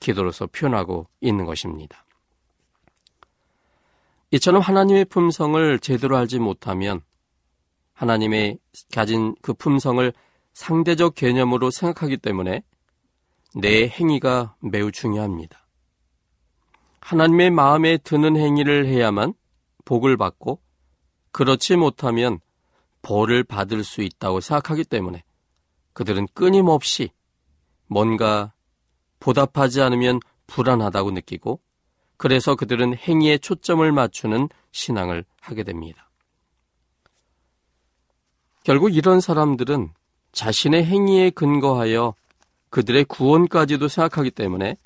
기도로서 0.00 0.46
표현하고 0.46 1.08
있는 1.20 1.44
것입니다. 1.44 2.04
이처럼 4.32 4.62
하나님의 4.62 5.04
품성을 5.04 5.78
제대로 5.80 6.16
알지 6.16 6.38
못하면 6.38 7.02
하나님의 7.92 8.58
가진 8.92 9.34
그 9.42 9.52
품성을 9.52 10.10
상대적 10.54 11.14
개념으로 11.14 11.70
생각하기 11.70 12.16
때문에 12.16 12.62
내 13.54 13.86
행위가 13.86 14.56
매우 14.60 14.90
중요합니다. 14.90 15.66
하나님의 17.00 17.50
마음에 17.50 17.98
드는 17.98 18.36
행위를 18.38 18.86
해야만 18.86 19.34
복을 19.84 20.16
받고 20.16 20.60
그렇지 21.30 21.76
못하면 21.76 22.40
벌을 23.02 23.44
받을 23.44 23.84
수 23.84 24.00
있다고 24.00 24.40
생각하기 24.40 24.84
때문에 24.84 25.22
그들은 25.92 26.26
끊임없이 26.32 27.10
뭔가 27.86 28.54
보답하지 29.20 29.82
않으면 29.82 30.20
불안하다고 30.46 31.10
느끼고 31.10 31.60
그래서 32.22 32.54
그들은 32.54 32.94
행위에 32.96 33.36
초점을 33.38 33.90
맞추는 33.90 34.48
신앙을 34.70 35.24
하게 35.40 35.64
됩니다. 35.64 36.08
결국 38.62 38.94
이런 38.94 39.20
사람들은 39.20 39.90
자신의 40.30 40.84
행위에 40.84 41.30
근거하여 41.30 42.14
그들의 42.70 43.06
구원까지도 43.06 43.88
생각하기 43.88 44.30
때문에 44.30 44.76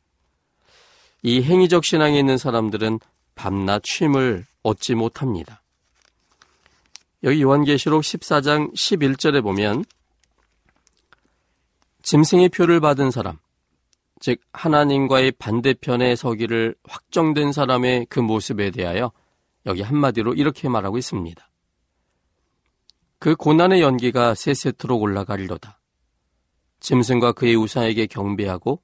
이 1.22 1.42
행위적 1.42 1.84
신앙에 1.84 2.18
있는 2.18 2.38
사람들은 2.38 3.00
밤낮 3.34 3.82
쉼을 3.84 4.46
얻지 4.62 4.94
못합니다. 4.94 5.60
여기 7.22 7.42
요한계시록 7.42 8.00
14장 8.00 8.72
11절에 8.72 9.42
보면 9.42 9.84
짐승의 12.00 12.48
표를 12.48 12.80
받은 12.80 13.10
사람, 13.10 13.38
즉 14.20 14.40
하나님과의 14.52 15.32
반대편에 15.32 16.16
서기를 16.16 16.74
확정된 16.84 17.52
사람의 17.52 18.06
그 18.08 18.20
모습에 18.20 18.70
대하여 18.70 19.12
여기 19.66 19.82
한마디로 19.82 20.34
이렇게 20.34 20.68
말하고 20.68 20.98
있습니다. 20.98 21.50
그 23.18 23.34
고난의 23.34 23.82
연기가 23.82 24.34
세세토록 24.34 25.02
올라가리로다. 25.02 25.80
짐승과 26.80 27.32
그의 27.32 27.56
우상에게 27.56 28.06
경배하고 28.06 28.82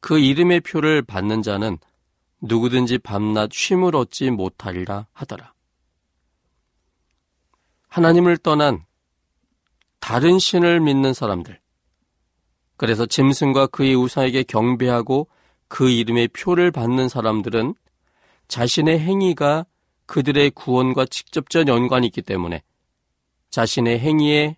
그 0.00 0.18
이름의 0.18 0.60
표를 0.60 1.02
받는 1.02 1.42
자는 1.42 1.78
누구든지 2.40 2.98
밤낮 2.98 3.50
쉼을 3.52 3.96
얻지 3.96 4.30
못하리라 4.30 5.06
하더라. 5.12 5.54
하나님을 7.88 8.36
떠난 8.38 8.84
다른 10.00 10.38
신을 10.38 10.80
믿는 10.80 11.14
사람들, 11.14 11.58
그래서 12.76 13.06
짐승과 13.06 13.68
그의 13.68 13.94
우상에게 13.94 14.42
경배하고 14.42 15.28
그 15.68 15.88
이름의 15.88 16.28
표를 16.28 16.70
받는 16.70 17.08
사람들은 17.08 17.74
자신의 18.48 19.00
행위가 19.00 19.66
그들의 20.06 20.50
구원과 20.50 21.06
직접적 21.06 21.68
연관이 21.68 22.06
있기 22.06 22.22
때문에 22.22 22.62
자신의 23.50 23.98
행위에 23.98 24.56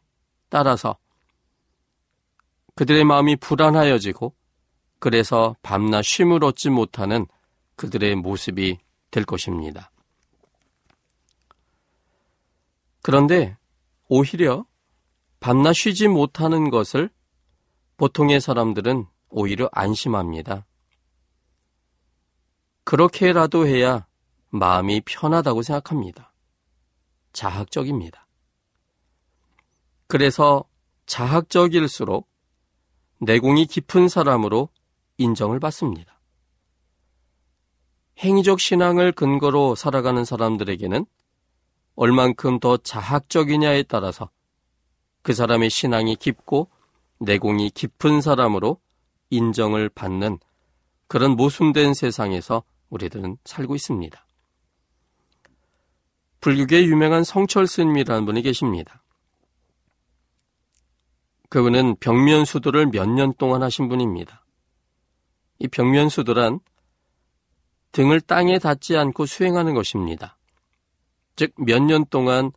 따라서 0.51 0.97
그들의 2.75 3.05
마음이 3.05 3.37
불안하여지고 3.37 4.35
그래서 4.99 5.57
밤낮 5.63 6.03
쉼을 6.03 6.45
얻지 6.45 6.71
못하는 6.71 7.27
그들의 7.77 8.17
모습이 8.17 8.79
될 9.11 9.25
것입니다. 9.25 9.91
그런데 13.03 13.57
오히려 14.09 14.67
밤낮 15.41 15.73
쉬지 15.75 16.09
못하는 16.09 16.71
것을 16.71 17.11
보통의 17.99 18.41
사람들은 18.41 19.07
오히려 19.29 19.69
안심합니다. 19.73 20.65
그렇게라도 22.85 23.67
해야 23.67 24.07
마음이 24.51 25.03
편하다고 25.05 25.63
생각합니다. 25.63 26.33
자학적입니다. 27.33 28.27
그래서 30.07 30.65
자학적일수록 31.07 32.29
내공이 33.21 33.67
깊은 33.67 34.09
사람으로 34.09 34.69
인정을 35.19 35.59
받습니다. 35.59 36.21
행위적 38.21 38.61
신앙을 38.61 39.11
근거로 39.11 39.75
살아가는 39.75 40.25
사람들에게는 40.25 41.05
얼만큼 41.97 42.61
더 42.61 42.77
자학적이냐에 42.77 43.83
따라서 43.83 44.31
그 45.23 45.35
사람의 45.35 45.69
신앙이 45.69 46.15
깊고 46.15 46.71
내공이 47.21 47.71
깊은 47.71 48.21
사람으로 48.21 48.81
인정을 49.31 49.89
받는 49.89 50.39
그런 51.07 51.33
모순된 51.33 51.95
세상에서 51.95 52.63
우리들은 52.91 53.39
살고 53.45 53.75
있습니다. 53.75 54.27
불교계 56.41 56.85
유명한 56.85 57.25
성철 57.25 57.67
스님이라는 57.67 58.25
분이 58.25 58.43
계십니다. 58.43 59.03
그분은 61.49 61.97
벽면 61.97 62.45
수도를 62.45 62.87
몇 62.87 63.09
년 63.09 63.35
동안 63.35 63.63
하신 63.63 63.89
분입니다. 63.89 64.45
이 65.59 65.67
벽면 65.67 66.09
수도란 66.09 66.61
등을 67.93 68.21
땅에 68.21 68.59
닿지 68.59 68.97
않고 68.97 69.27
수행하는 69.27 69.75
것입니다. 69.75 70.39
즉, 71.37 71.53
몇 71.57 71.81
년 71.83 72.05
동안 72.07 72.53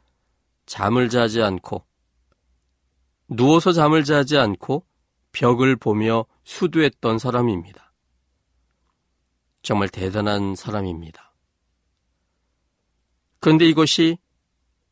잠을 0.66 1.10
자지 1.10 1.42
않고, 1.42 1.86
누워서 3.32 3.72
잠을 3.72 4.04
자지 4.04 4.38
않고 4.38 4.86
벽을 5.32 5.78
보며 5.78 6.26
수도했던 6.44 7.18
사람입니다. 7.18 7.94
정말 9.62 9.88
대단한 9.88 10.56
사람입니다. 10.56 11.34
그런데 13.40 13.66
이것이 13.66 14.18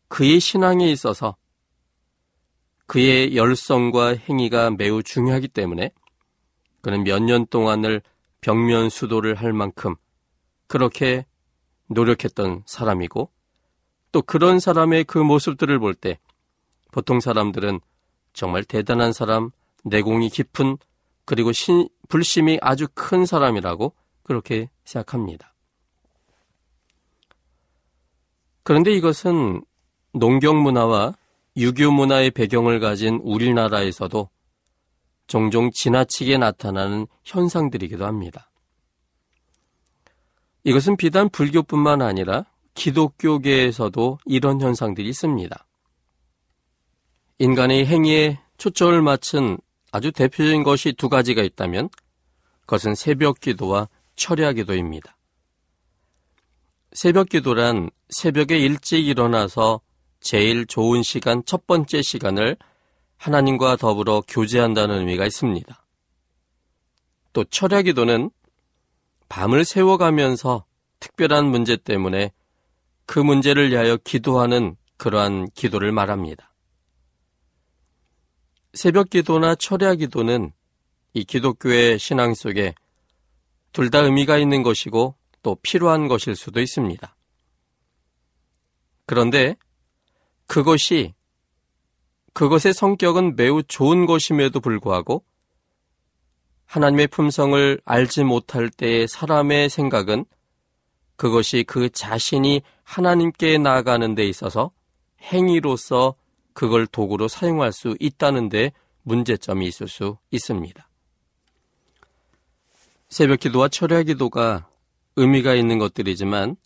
그의 0.08 0.40
신앙에 0.40 0.90
있어서 0.90 1.36
그의 2.88 3.36
열성과 3.36 4.16
행위가 4.16 4.72
매우 4.72 5.04
중요하기 5.04 5.50
때문에 5.50 5.92
그는 6.82 7.04
몇 7.04 7.20
년 7.20 7.46
동안을 7.46 8.02
벽면 8.42 8.90
수도를 8.90 9.36
할 9.36 9.52
만큼 9.52 9.96
그렇게 10.68 11.26
노력했던 11.88 12.64
사람이고 12.66 13.32
또 14.14 14.22
그런 14.22 14.60
사람의 14.60 15.04
그 15.04 15.18
모습들을 15.18 15.78
볼 15.80 15.94
때 15.94 16.20
보통 16.92 17.20
사람들은 17.20 17.82
정말 18.34 18.64
대단한 18.64 19.14
사람, 19.14 19.52
내공이 19.84 20.30
깊은 20.30 20.78
그리고 21.26 21.52
신, 21.52 21.88
불심이 22.08 22.58
아주 22.62 22.88
큰 22.94 23.26
사람이라고 23.26 23.94
그렇게 24.24 24.70
생각합니다. 24.84 25.54
그런데 28.64 28.92
이것은 28.92 29.64
농경 30.14 30.62
문화와 30.62 31.14
유교 31.58 31.92
문화의 31.92 32.32
배경을 32.32 32.80
가진 32.80 33.20
우리나라에서도 33.24 34.30
종종 35.28 35.72
지나치게 35.72 36.38
나타나는 36.38 37.08
현상들이기도 37.24 38.06
합니다. 38.06 38.50
이것은 40.64 40.98
비단 40.98 41.30
불교뿐만 41.30 42.02
아니라 42.02 42.46
기독교계에서도 42.74 44.20
이런 44.26 44.62
현상들이 44.62 45.08
있습니다. 45.10 45.66
인간의 47.42 47.86
행위에 47.86 48.38
초점을 48.58 49.02
맞춘 49.02 49.58
아주 49.94 50.12
대표적인 50.12 50.64
것이 50.64 50.92
두 50.92 51.08
가지가 51.08 51.42
있다면 51.42 51.88
그것은 52.62 52.96
새벽 52.96 53.40
기도와 53.40 53.88
철야 54.18 54.52
기도입니다. 54.52 55.16
새벽 56.92 57.30
기도란 57.30 57.92
새벽에 58.10 58.60
일찍 58.60 59.08
일어나서 59.08 59.80
제일 60.20 60.66
좋은 60.66 61.02
시간, 61.02 61.42
첫 61.46 61.66
번째 61.66 62.02
시간을 62.02 62.58
하나님과 63.16 63.78
더불어 63.78 64.22
교제한다는 64.28 65.00
의미가 65.00 65.26
있습니다. 65.26 65.86
또 67.32 67.44
철야 67.46 67.84
기도는 67.84 68.32
밤을 69.30 69.64
세워가면서 69.64 70.66
특별한 71.00 71.46
문제 71.46 71.78
때문에 71.78 72.34
그 73.06 73.20
문제를 73.20 73.72
위하여 73.72 73.96
기도하는 73.96 74.76
그러한 74.98 75.50
기도를 75.52 75.94
말합니다. 75.94 76.49
새벽 78.74 79.10
기도나 79.10 79.56
철야 79.56 79.96
기도는 79.96 80.52
이 81.14 81.24
기독교의 81.24 82.00
신앙 82.00 82.34
속에 82.34 82.76
둘 83.72 83.90
다 83.90 84.00
의미가 84.00 84.38
있는 84.38 84.64
것이고 84.64 85.16
또 85.42 85.56
필요한 85.62 86.08
것일 86.08 86.36
수도 86.36 86.62
있습니다. 86.62 87.16
그런데 89.06 89.56
그것이 90.48 91.14
그것의 92.34 92.74
성격은 92.74 93.36
매우 93.36 93.64
좋은 93.64 94.06
것임에도 94.06 94.60
불구하고 94.60 95.24
하나님의 96.66 97.08
품성을 97.08 97.82
알지 97.84 98.24
못할 98.24 98.70
때의 98.70 99.08
사람의 99.08 99.70
생각은 99.70 100.26
그것이 101.16 101.64
그 101.68 101.90
자신이 101.90 102.62
하나님께 102.84 103.58
나아가는 103.58 104.14
데 104.16 104.28
있어서 104.28 104.70
행위로서 105.22 106.14
그걸 106.60 106.86
도구로 106.88 107.30
사용할 107.30 107.72
수 107.72 107.96
있다는데 108.02 108.74
문제점이 109.04 109.66
있을 109.66 109.88
수 109.88 110.18
있습니다. 110.30 110.90
새벽 113.08 113.40
기도와 113.40 113.70
철야 113.70 114.04
기도가 114.04 114.68
의미가 115.16 115.56
있는 115.56 115.80
것들이지만 115.80 116.58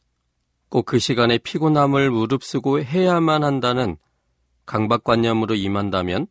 꼭 0.70 0.86
그 0.86 0.98
시간에 0.98 1.38
피곤함을 1.38 2.10
무릅쓰고 2.10 2.82
해야만 2.82 3.44
한다는 3.44 3.98
강박관념으로 4.66 5.54
임한다면 5.54 6.26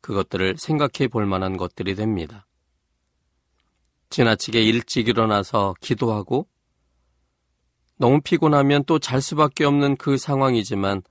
그것들을 0.00 0.54
생각해 0.56 1.08
볼 1.08 1.26
만한 1.26 1.56
것들이 1.56 1.96
됩니다. 1.96 2.46
지나치게 4.10 4.62
일찍 4.62 5.08
일어나서 5.08 5.74
기도하고 5.80 6.46
너무 7.96 8.20
피곤하면 8.20 8.84
또 8.84 9.00
잘 9.00 9.20
수밖에 9.20 9.64
없는 9.64 9.96
그 9.96 10.16
상황이지만 10.16 11.02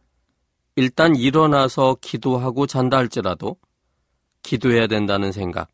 일단 0.75 1.15
일어나서 1.15 1.97
기도하고 2.01 2.65
잔다 2.67 2.97
할지라도 2.97 3.57
기도해야 4.41 4.87
된다는 4.87 5.31
생각, 5.31 5.69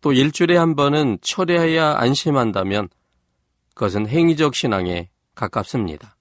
또 0.00 0.12
일주일에 0.12 0.56
한 0.56 0.76
번은 0.76 1.18
철회해야 1.22 1.96
안심한다면 1.98 2.88
그것은 3.74 4.06
행위적 4.08 4.54
신앙에 4.54 5.08
가깝습니다. 5.34 6.16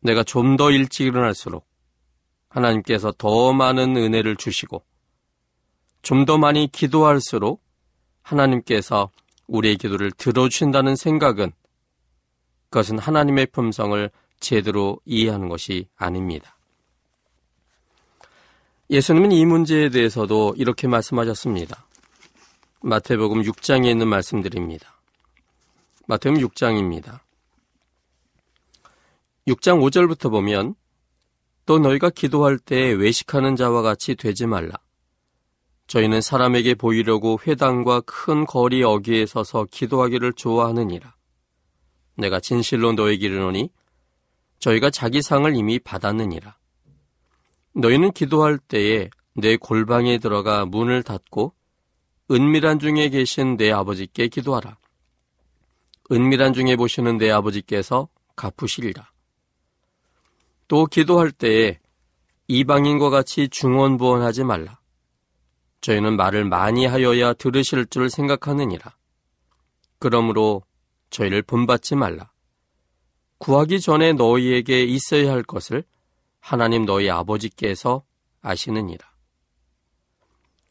내가 0.00 0.22
좀 0.22 0.56
더 0.56 0.70
일찍 0.70 1.06
일어날수록 1.06 1.66
하나님께서 2.48 3.12
더 3.16 3.52
많은 3.52 3.96
은혜를 3.96 4.36
주시고 4.36 4.84
좀 6.02 6.24
더 6.26 6.38
많이 6.38 6.70
기도할수록 6.70 7.62
하나님께서 8.22 9.10
우리의 9.46 9.76
기도를 9.76 10.10
들어주신다는 10.12 10.96
생각은 10.96 11.52
그것은 12.70 12.98
하나님의 12.98 13.46
품성을 13.46 14.10
제대로 14.44 15.00
이해하는 15.06 15.48
것이 15.48 15.88
아닙니다. 15.96 16.56
예수님은 18.90 19.32
이 19.32 19.46
문제에 19.46 19.88
대해서도 19.88 20.54
이렇게 20.58 20.86
말씀하셨습니다. 20.86 21.86
마태복음 22.82 23.42
6장에 23.42 23.86
있는 23.86 24.06
말씀들입니다. 24.08 24.94
마태복음 26.06 26.46
6장입니다. 26.46 27.20
6장 29.48 29.80
5절부터 29.80 30.30
보면 30.30 30.74
또 31.64 31.78
너희가 31.78 32.10
기도할 32.10 32.58
때 32.58 32.92
외식하는 32.92 33.56
자와 33.56 33.80
같이 33.80 34.14
되지 34.14 34.46
말라. 34.46 34.74
저희는 35.86 36.20
사람에게 36.20 36.74
보이려고 36.74 37.38
회당과 37.46 38.02
큰 38.02 38.44
거리 38.44 38.82
어귀에 38.82 39.24
서서 39.24 39.66
기도하기를 39.70 40.34
좋아하느니라. 40.34 41.14
내가 42.16 42.40
진실로 42.40 42.92
너에게 42.92 43.26
이르노니 43.26 43.70
저희가 44.64 44.88
자기 44.88 45.20
상을 45.20 45.54
이미 45.54 45.78
받았느니라. 45.78 46.56
너희는 47.74 48.12
기도할 48.12 48.56
때에 48.56 49.10
내 49.34 49.58
골방에 49.58 50.16
들어가 50.16 50.64
문을 50.64 51.02
닫고 51.02 51.52
은밀한 52.30 52.78
중에 52.78 53.10
계신 53.10 53.58
내 53.58 53.70
아버지께 53.70 54.28
기도하라. 54.28 54.78
은밀한 56.10 56.54
중에 56.54 56.76
보시는 56.76 57.18
내 57.18 57.30
아버지께서 57.30 58.08
갚으시리라. 58.36 59.10
또 60.66 60.86
기도할 60.86 61.30
때에 61.30 61.78
이방인과 62.48 63.10
같이 63.10 63.50
중언부언하지 63.50 64.44
말라. 64.44 64.80
저희는 65.82 66.16
말을 66.16 66.46
많이 66.46 66.86
하여야 66.86 67.34
들으실 67.34 67.84
줄 67.88 68.08
생각하느니라. 68.08 68.96
그러므로 69.98 70.62
저희를 71.10 71.42
본받지 71.42 71.96
말라. 71.96 72.33
구하기 73.44 73.82
전에 73.82 74.14
너희에게 74.14 74.84
있어야 74.84 75.30
할 75.30 75.42
것을 75.42 75.84
하나님 76.40 76.86
너희 76.86 77.10
아버지께서 77.10 78.02
아시느니라. 78.40 79.06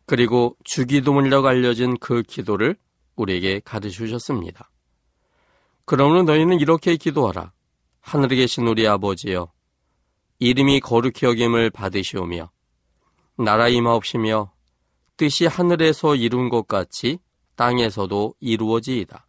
그리고 0.07 0.57
주기도문이라고 0.63 1.47
알려진 1.47 1.99
그 1.99 2.23
기도를 2.23 2.75
우리에게 3.15 3.62
가르쳐 3.63 3.97
주셨습니다. 3.97 4.71
그러므로 5.86 6.23
너희는 6.23 6.59
이렇게 6.62 6.95
기도하라. 6.95 7.51
하늘에 8.01 8.38
계신 8.38 8.65
우리 8.65 8.88
아버지여, 8.88 9.51
이름이 10.39 10.79
거룩히 10.79 11.27
여김을 11.27 11.69
받으시오며, 11.69 12.49
나라 13.38 13.67
임하옵시며, 13.67 14.51
뜻이 15.15 15.45
하늘에서 15.45 16.15
이룬 16.15 16.49
것 16.49 16.67
같이 16.67 17.19
땅에서도 17.55 18.33
이루어지이다. 18.39 19.22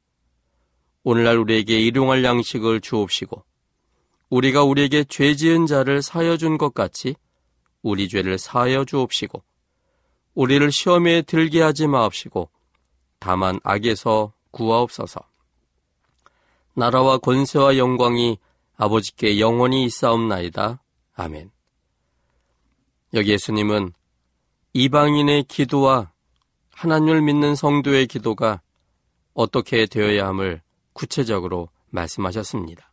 오늘날 1.04 1.38
우리에게 1.38 1.78
일용할 1.78 2.24
양식을 2.24 2.80
주옵시고, 2.80 3.44
우리가 4.30 4.64
우리에게 4.64 5.04
죄 5.04 5.34
지은 5.36 5.66
자를 5.66 6.02
사여 6.02 6.36
준 6.38 6.58
것 6.58 6.74
같이 6.74 7.14
우리 7.82 8.08
죄를 8.08 8.38
사여 8.38 8.84
주옵시고, 8.86 9.42
우리를 10.34 10.72
시험에 10.72 11.22
들게 11.22 11.62
하지 11.62 11.86
마옵시고, 11.86 12.50
다만 13.20 13.60
악에서 13.62 14.32
구하옵소서. 14.50 15.20
나라와 16.74 17.18
권세와 17.18 17.76
영광이 17.76 18.38
아버지께 18.76 19.38
영원히 19.38 19.84
있사옵나이다. 19.84 20.82
아멘. 21.14 21.50
여기 23.12 23.30
예수님은 23.30 23.92
이방인의 24.72 25.44
기도와 25.44 26.10
하나님을 26.72 27.22
믿는 27.22 27.54
성도의 27.54 28.08
기도가 28.08 28.60
어떻게 29.34 29.86
되어야 29.86 30.26
함을 30.26 30.63
구체적으로 30.94 31.68
말씀하셨습니다. 31.90 32.92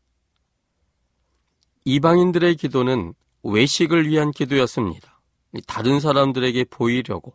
이방인들의 1.85 2.57
기도는 2.57 3.13
외식을 3.43 4.07
위한 4.09 4.31
기도였습니다. 4.31 5.21
다른 5.67 5.99
사람들에게 5.99 6.65
보이려고. 6.65 7.33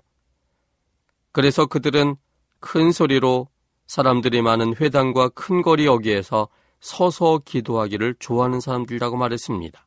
그래서 1.32 1.66
그들은 1.66 2.16
큰 2.60 2.92
소리로 2.92 3.48
사람들이 3.86 4.42
많은 4.42 4.76
회당과 4.76 5.30
큰 5.30 5.62
거리 5.62 5.86
여기에서 5.86 6.48
서서 6.80 7.40
기도하기를 7.44 8.16
좋아하는 8.18 8.60
사람들이라고 8.60 9.16
말했습니다. 9.16 9.86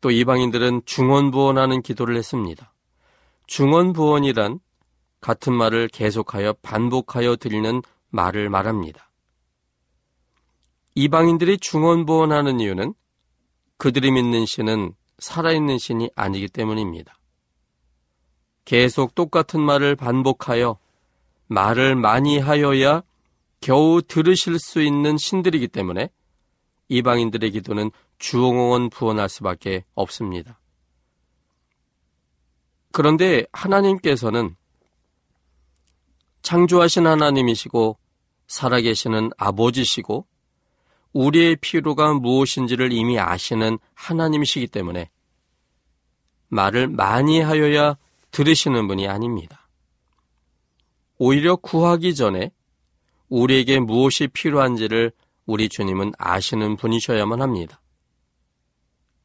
또 0.00 0.10
이방인들은 0.10 0.82
중언부언하는 0.84 1.82
기도를 1.82 2.16
했습니다. 2.16 2.72
중언부언이란 3.46 4.60
같은 5.20 5.52
말을 5.52 5.88
계속하여 5.88 6.54
반복하여 6.62 7.36
드리는 7.36 7.82
말을 8.10 8.48
말합니다. 8.50 9.10
이방인들이 10.94 11.58
중언부언하는 11.58 12.60
이유는 12.60 12.94
그들이 13.76 14.10
믿는 14.10 14.46
신은 14.46 14.94
살아있는 15.18 15.78
신이 15.78 16.10
아니기 16.16 16.48
때문입니다. 16.48 17.18
계속 18.64 19.14
똑같은 19.14 19.60
말을 19.60 19.96
반복하여 19.96 20.78
말을 21.46 21.96
많이 21.96 22.38
하여야 22.38 23.02
겨우 23.60 24.02
들으실 24.02 24.58
수 24.58 24.82
있는 24.82 25.16
신들이기 25.16 25.68
때문에 25.68 26.10
이방인들의 26.88 27.50
기도는 27.50 27.90
주홍원 28.18 28.90
부원할 28.90 29.28
수밖에 29.28 29.84
없습니다. 29.94 30.60
그런데 32.92 33.46
하나님께서는 33.52 34.56
창조하신 36.42 37.06
하나님이시고 37.06 37.98
살아계시는 38.46 39.30
아버지시고 39.36 40.26
우리의 41.12 41.56
필요가 41.56 42.12
무엇인지를 42.14 42.92
이미 42.92 43.18
아시는 43.18 43.78
하나님이시기 43.94 44.68
때문에 44.68 45.10
말을 46.48 46.88
많이 46.88 47.40
하여야 47.40 47.96
들으시는 48.30 48.88
분이 48.88 49.08
아닙니다. 49.08 49.68
오히려 51.18 51.56
구하기 51.56 52.14
전에 52.14 52.52
우리에게 53.28 53.80
무엇이 53.80 54.28
필요한지를 54.28 55.12
우리 55.46 55.68
주님은 55.68 56.12
아시는 56.18 56.76
분이셔야만 56.76 57.42
합니다. 57.42 57.80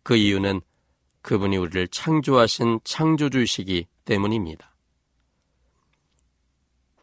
그 0.04 0.16
이유는 0.16 0.62
그분이 1.22 1.58
우리를 1.58 1.88
창조하신 1.90 2.82
창조주시기 2.84 3.88
때문입니다. 4.06 4.73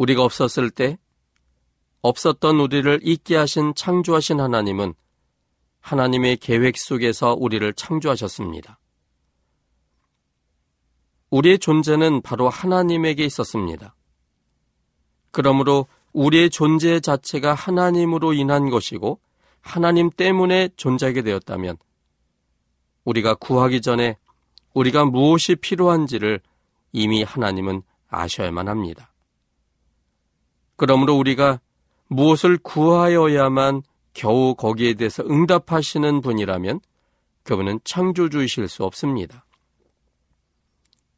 우리가 0.01 0.25
없었을 0.25 0.71
때 0.71 0.99
없었던 2.01 2.59
우리를 2.59 3.01
있게 3.03 3.37
하신 3.37 3.75
창조하신 3.75 4.41
하나님은 4.41 4.95
하나님의 5.81 6.39
계획 6.39 6.79
속에서 6.79 7.35
우리를 7.39 7.71
창조하셨습니다. 7.75 8.79
우리의 11.29 11.59
존재는 11.59 12.23
바로 12.23 12.49
하나님에게 12.49 13.25
있었습니다. 13.27 13.95
그러므로 15.33 15.87
우리의 16.15 16.49
존재 16.49 17.01
자체가 17.01 17.53
하나님으로 17.53 18.33
인한 18.33 18.71
것이고 18.71 19.21
하나님 19.61 20.11
때문에 20.11 20.71
존재하게 20.77 21.21
되었다면 21.23 21.77
우리가 23.05 23.35
구하기 23.35 23.83
전에 23.83 24.17
우리가 24.73 25.05
무엇이 25.05 25.57
필요한지를 25.57 26.41
이미 26.93 27.23
하나님은 27.23 27.83
아셔야만 28.09 28.67
합니다. 28.67 29.10
그러므로 30.81 31.15
우리가 31.19 31.61
무엇을 32.07 32.57
구하여야만 32.57 33.83
겨우 34.15 34.55
거기에 34.55 34.95
대해서 34.95 35.23
응답하시는 35.23 36.23
분이라면 36.23 36.81
그분은 37.43 37.81
창조주이실 37.85 38.67
수 38.67 38.85
없습니다. 38.85 39.45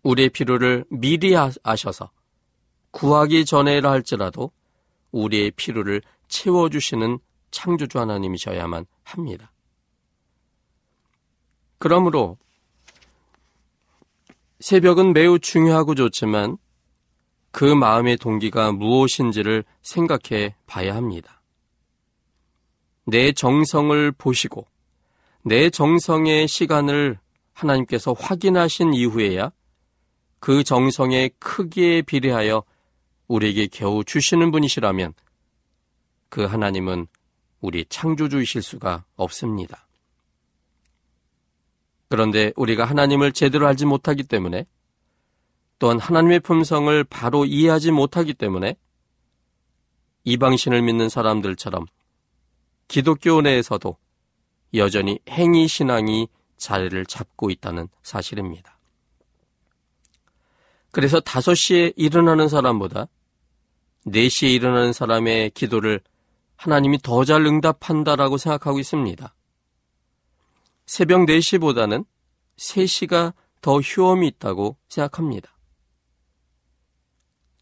우리의 0.03 0.31
필요를 0.31 0.85
미리 0.91 1.37
아셔서 1.63 2.11
구하기 2.91 3.45
전에라 3.45 3.89
할지라도 3.89 4.51
우리의 5.13 5.53
필요를 5.53 6.03
채워주시는 6.27 7.21
창조주 7.53 8.01
하나님이셔야만 8.01 8.85
합니다. 9.05 9.53
그러므로 11.79 12.37
새벽은 14.59 15.13
매우 15.13 15.39
중요하고 15.39 15.95
좋지만 15.95 16.59
그 17.53 17.65
마음의 17.65 18.17
동기가 18.17 18.73
무엇인지를 18.73 19.65
생각해 19.83 20.57
봐야 20.67 20.97
합니다. 20.97 21.43
내 23.05 23.33
정성을 23.33 24.13
보시고 24.13 24.67
내 25.43 25.71
정성의 25.71 26.49
시간을 26.49 27.19
하나님께서 27.53 28.15
확인하신 28.15 28.95
이후에야 28.95 29.53
그 30.41 30.65
정성의 30.65 31.33
크기에 31.39 32.03
비례하여 32.03 32.65
우리에게 33.29 33.69
겨우 33.69 34.03
주시는 34.03 34.51
분이시라면 34.51 35.15
그 36.29 36.45
하나님은 36.45 37.07
우리 37.61 37.85
창조주이실 37.85 38.63
수가 38.63 39.05
없습니다. 39.15 39.87
그런데 42.09 42.53
우리가 42.57 42.85
하나님을 42.85 43.33
제대로 43.33 43.67
알지 43.67 43.87
못하기 43.87 44.25
때문에 44.25 44.67
또한 45.83 45.99
하나님의 45.99 46.39
품성을 46.39 47.03
바로 47.03 47.45
이해하지 47.45 47.91
못하기 47.91 48.35
때문에 48.35 48.77
이방신을 50.23 50.81
믿는 50.81 51.09
사람들처럼 51.09 51.87
기독교 52.87 53.41
내에서도 53.41 53.97
여전히 54.75 55.19
행위 55.29 55.67
신앙이 55.67 56.29
자리를 56.57 57.05
잡고 57.07 57.51
있다는 57.51 57.89
사실입니다. 58.05 58.79
그래서 60.93 61.19
5시에 61.19 61.95
일어나는 61.97 62.47
사람보다 62.47 63.09
4시에 64.07 64.55
일어나는 64.55 64.93
사람의 64.93 65.51
기도를 65.51 66.01
하나님이 66.55 66.99
더 66.99 67.25
잘 67.25 67.45
응답한다라고 67.45 68.37
생각하고 68.37 68.79
있습니다. 68.79 69.35
새벽 70.87 71.27
4시보다는 71.27 72.07
3시가 72.57 73.35
더 73.61 73.81
효험이 73.81 74.29
있다고 74.29 74.77
생각합니다. 74.89 75.53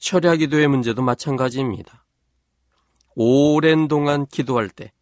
철야 0.01 0.37
기도의 0.37 0.67
문제도 0.67 1.01
마찬가지입니다. 1.03 2.05
오랜 3.15 3.87
동안 3.87 4.27
기도할 4.27 4.69
때 4.71 4.93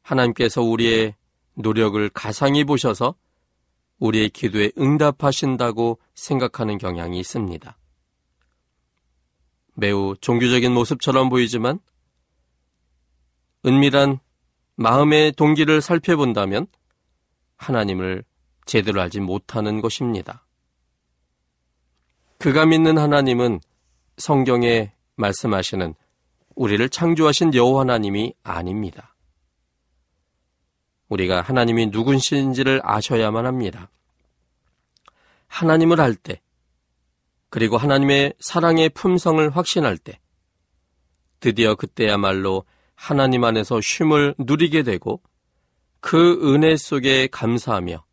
하나님께서 0.00 0.62
우리의 0.62 1.14
노력을 1.54 2.08
가상히 2.08 2.64
보셔서 2.64 3.14
우리의 3.98 4.30
기도에 4.30 4.72
응답하신다고 4.78 5.98
생각하는 6.14 6.78
경향이 6.78 7.20
있습니다. 7.20 7.78
매우 9.74 10.16
종교적인 10.20 10.72
모습처럼 10.72 11.28
보이지만 11.28 11.78
은밀한 13.66 14.18
마음의 14.76 15.32
동기를 15.32 15.82
살펴본다면 15.82 16.66
하나님을 17.56 18.24
제대로 18.64 19.00
알지 19.02 19.20
못하는 19.20 19.82
것입니다. 19.82 20.46
그가 22.38 22.66
믿는 22.66 22.98
하나님은 22.98 23.60
성경에 24.16 24.92
말씀하시는 25.16 25.94
우리를 26.54 26.88
창조하신 26.88 27.54
여호와 27.54 27.82
하나님이 27.82 28.34
아닙니다. 28.42 29.14
우리가 31.08 31.40
하나님이 31.40 31.86
누군신지를 31.86 32.80
아셔야만 32.82 33.46
합니다. 33.46 33.90
하나님을 35.46 36.00
알 36.00 36.14
때, 36.14 36.40
그리고 37.50 37.76
하나님의 37.76 38.34
사랑의 38.40 38.88
품성을 38.90 39.50
확신할 39.50 39.98
때, 39.98 40.18
드디어 41.40 41.74
그때야말로 41.74 42.64
하나님 42.94 43.44
안에서 43.44 43.80
쉼을 43.80 44.34
누리게 44.38 44.84
되고 44.84 45.20
그 46.00 46.54
은혜 46.54 46.76
속에 46.76 47.26
감사하며 47.26 48.04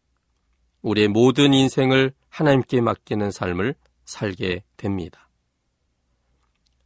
우리의 0.82 1.10
모든 1.10 1.54
인생을 1.54 2.14
하나님께 2.30 2.82
맡기는 2.82 3.32
삶을 3.32 3.76
살게 4.06 4.64
됩니다. 4.78 5.28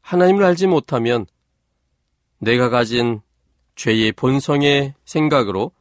하나님을 0.04 0.44
알지 0.44 0.68
못하면 0.68 1.26
내가 2.38 2.70
가진 2.70 3.22
죄의 3.76 4.12
본성의 4.12 4.94
생각으로 5.06 5.72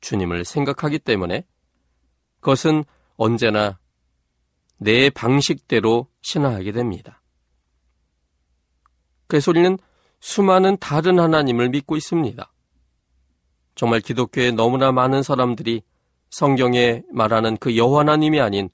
주님을 0.00 0.44
생각하기 0.44 1.00
때문에 1.00 1.44
그것은 2.40 2.84
언제나 3.16 3.78
내 4.78 5.10
방식대로 5.10 6.08
신앙하게 6.22 6.72
됩니다. 6.72 7.20
그래서 9.26 9.50
우리는 9.50 9.78
수많은 10.20 10.76
다른 10.78 11.18
하나님을 11.18 11.68
믿고 11.70 11.96
있습니다. 11.96 12.52
정말 13.74 14.00
기독교에 14.00 14.52
너무나 14.52 14.92
많은 14.92 15.22
사람들이 15.22 15.82
성경에 16.30 17.02
말하는 17.12 17.56
그 17.56 17.76
여호와 17.76 18.00
하나님이 18.00 18.40
아닌 18.40 18.70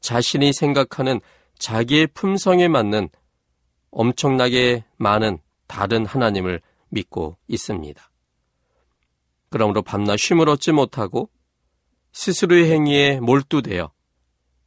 자신이 0.00 0.52
생각하는 0.52 1.20
자기의 1.58 2.08
품성에 2.08 2.68
맞는 2.68 3.08
엄청나게 3.90 4.84
많은 4.96 5.38
다른 5.66 6.06
하나님을 6.06 6.60
믿고 6.88 7.36
있습니다. 7.48 8.10
그러므로 9.50 9.82
밤낮 9.82 10.16
쉼을 10.18 10.48
얻지 10.48 10.72
못하고 10.72 11.30
스스로의 12.12 12.70
행위에 12.70 13.20
몰두되어 13.20 13.90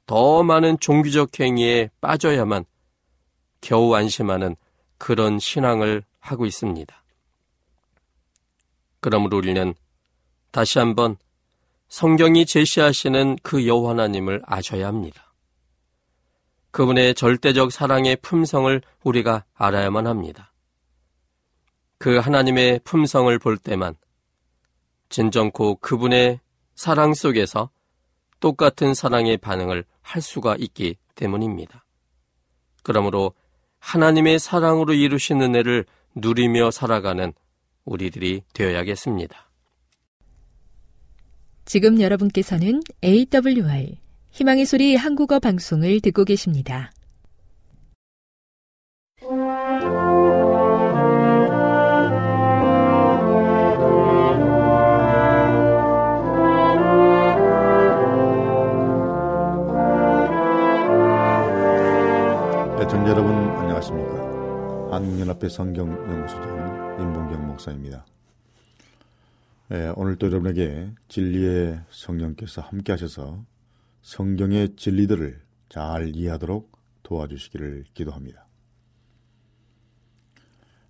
더 0.05 0.43
많은 0.43 0.79
종교적 0.79 1.39
행위에 1.39 1.89
빠져야만 2.01 2.65
겨우 3.61 3.93
안심하는 3.93 4.55
그런 4.97 5.39
신앙을 5.39 6.03
하고 6.19 6.45
있습니다. 6.45 7.03
그러므로 8.99 9.37
우리는 9.37 9.73
다시 10.51 10.79
한번 10.79 11.17
성경이 11.87 12.45
제시하시는 12.45 13.37
그 13.41 13.67
여호와 13.67 13.91
하나님을 13.91 14.41
아셔야 14.45 14.87
합니다. 14.87 15.30
그분의 16.71 17.15
절대적 17.15 17.71
사랑의 17.71 18.17
품성을 18.21 18.81
우리가 19.03 19.45
알아야만 19.53 20.07
합니다. 20.07 20.53
그 21.97 22.17
하나님의 22.17 22.81
품성을 22.83 23.37
볼 23.39 23.57
때만 23.57 23.95
진정코 25.09 25.75
그분의 25.75 26.39
사랑 26.75 27.13
속에서 27.13 27.69
똑같은 28.39 28.93
사랑의 28.93 29.37
반응을 29.37 29.83
할 30.01 30.21
수가 30.21 30.55
있기 30.57 30.95
때문입니다. 31.15 31.85
그러므로 32.81 33.33
하나님의 33.79 34.39
사랑으로 34.39 34.93
이루신 34.93 35.41
은혜를 35.41 35.85
누리며 36.15 36.71
살아가는 36.71 37.33
우리들이 37.85 38.43
되어야겠습니다. 38.53 39.49
지금 41.65 42.01
여러분께서는 42.01 42.81
AWR 43.03 43.97
희망의 44.31 44.65
소리 44.65 44.95
한국어 44.95 45.39
방송을 45.39 45.99
듣고 45.99 46.23
계십니다. 46.23 46.91
애청자 62.81 63.11
여러분 63.11 63.35
안녕하십니까 63.35 64.91
한국연합회 64.91 65.49
성경연구소장 65.49 66.97
임봉경 66.99 67.47
목사입니다 67.47 68.05
예, 69.71 69.93
오늘도 69.95 70.27
여러분에게 70.27 70.89
진리의 71.07 71.79
성령께서 71.89 72.61
함께 72.61 72.91
하셔서 72.91 73.43
성경의 74.01 74.75
진리들을 74.75 75.41
잘 75.69 76.15
이해하도록 76.15 76.71
도와주시기를 77.03 77.85
기도합니다 77.93 78.47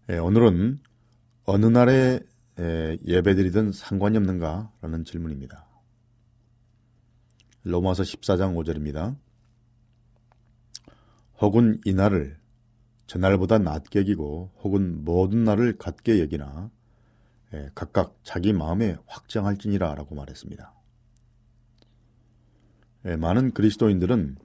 예, 0.09 0.18
오늘은 0.18 0.80
어느 1.45 1.66
날에 1.66 2.20
예, 2.59 2.97
예배드리든 3.05 3.72
상관이 3.72 4.18
없는가? 4.18 4.72
라는 4.82 5.05
질문입니다 5.05 5.68
로마서 7.64 8.03
14장 8.03 8.55
5절입니다 8.55 9.18
혹은 11.39 11.82
이 11.86 11.93
날을 11.93 12.39
저날보다 13.07 13.57
낮게 13.57 13.99
여기고 13.99 14.51
혹은 14.64 15.03
모든 15.03 15.43
날을 15.43 15.78
같게 15.78 16.22
여기나 16.22 16.72
예, 17.53 17.70
각각 17.76 18.18
자기 18.24 18.53
마음에 18.53 18.95
확정할지니라 19.07 19.95
라고 19.95 20.16
말했습니다. 20.16 20.80
예, 23.06 23.16
많은 23.16 23.52
그리스도인들은 23.52 24.36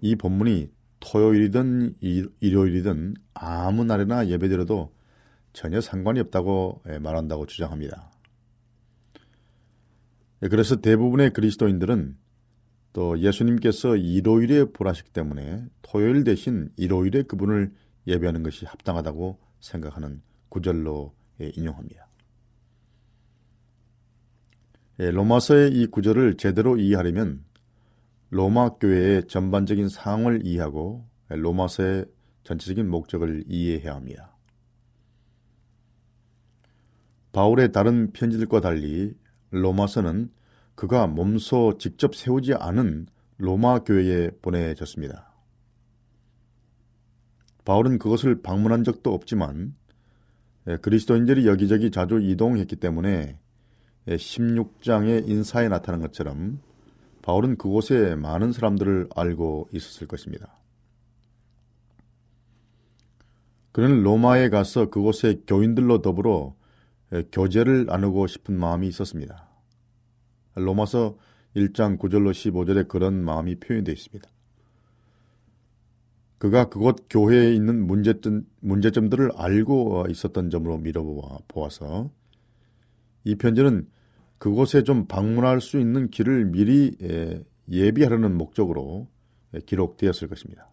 이 0.00 0.16
본문이 0.16 0.70
토요일이든 1.00 1.96
일요일이든 2.40 3.14
아무 3.34 3.84
날에나 3.84 4.28
예배드려도 4.28 4.92
전혀 5.52 5.80
상관이 5.80 6.20
없다고 6.20 6.82
예, 6.88 6.98
말한다고 6.98 7.46
주장합니다. 7.46 8.10
그래서 10.40 10.76
대부분의 10.76 11.32
그리스도인들은 11.32 12.16
또 12.92 13.18
예수님께서 13.18 13.96
일요일에 13.96 14.64
부하시기 14.64 15.10
때문에 15.10 15.64
토요일 15.82 16.24
대신 16.24 16.70
일요일에 16.76 17.22
그분을 17.22 17.72
예배하는 18.06 18.42
것이 18.42 18.64
합당하다고 18.64 19.38
생각하는 19.60 20.22
구절로 20.48 21.14
인용합니다. 21.38 22.06
예, 25.00 25.10
로마서의 25.10 25.72
이 25.72 25.86
구절을 25.86 26.36
제대로 26.36 26.78
이해하려면 26.78 27.44
로마 28.30 28.70
교회의 28.70 29.28
전반적인 29.28 29.88
상황을 29.88 30.44
이해하고 30.44 31.06
로마서의 31.28 32.06
전체적인 32.44 32.88
목적을 32.88 33.44
이해해야 33.48 33.94
합니다. 33.94 34.36
바울의 37.32 37.72
다른 37.72 38.12
편지들과 38.12 38.60
달리 38.60 39.14
로마서는 39.50 40.30
그가 40.74 41.06
몸소 41.06 41.78
직접 41.78 42.14
세우지 42.14 42.54
않은 42.54 43.06
로마 43.38 43.80
교회에 43.80 44.30
보내졌습니다. 44.42 45.32
바울은 47.64 47.98
그것을 47.98 48.42
방문한 48.42 48.84
적도 48.84 49.12
없지만 49.12 49.74
예, 50.68 50.76
그리스도인들이 50.78 51.46
여기저기 51.46 51.90
자주 51.90 52.20
이동했기 52.20 52.76
때문에 52.76 53.38
16장의 54.06 55.28
예, 55.28 55.32
인사에 55.32 55.68
나타난 55.68 56.00
것처럼 56.00 56.60
바울은 57.26 57.56
그곳에 57.56 58.14
많은 58.14 58.52
사람들을 58.52 59.08
알고 59.16 59.68
있었을 59.72 60.06
것입니다. 60.06 60.60
그는 63.72 64.04
로마에 64.04 64.48
가서 64.48 64.90
그곳의 64.90 65.42
교인들로 65.44 66.02
더불어 66.02 66.54
예, 67.12 67.24
교제를 67.32 67.86
나누고 67.86 68.28
싶은 68.28 68.56
마음이 68.56 68.86
있었습니다. 68.86 69.48
로마서 70.54 71.18
1장 71.56 71.98
9절로 71.98 72.30
15절에 72.30 72.86
그런 72.86 73.24
마음이 73.24 73.56
표현되어 73.56 73.92
있습니다. 73.92 74.28
그가 76.38 76.68
그곳 76.68 77.06
교회에 77.10 77.52
있는 77.52 77.88
문제점, 77.88 78.46
문제점들을 78.60 79.32
알고 79.34 80.06
있었던 80.10 80.50
점으로 80.50 80.78
미뤄보아서 80.78 82.08
이 83.24 83.34
편지는 83.34 83.88
그곳에 84.38 84.82
좀 84.82 85.06
방문할 85.06 85.60
수 85.60 85.78
있는 85.80 86.10
길을 86.10 86.46
미리 86.46 86.96
예비하려는 87.70 88.36
목적으로 88.36 89.08
기록되었을 89.64 90.28
것입니다. 90.28 90.70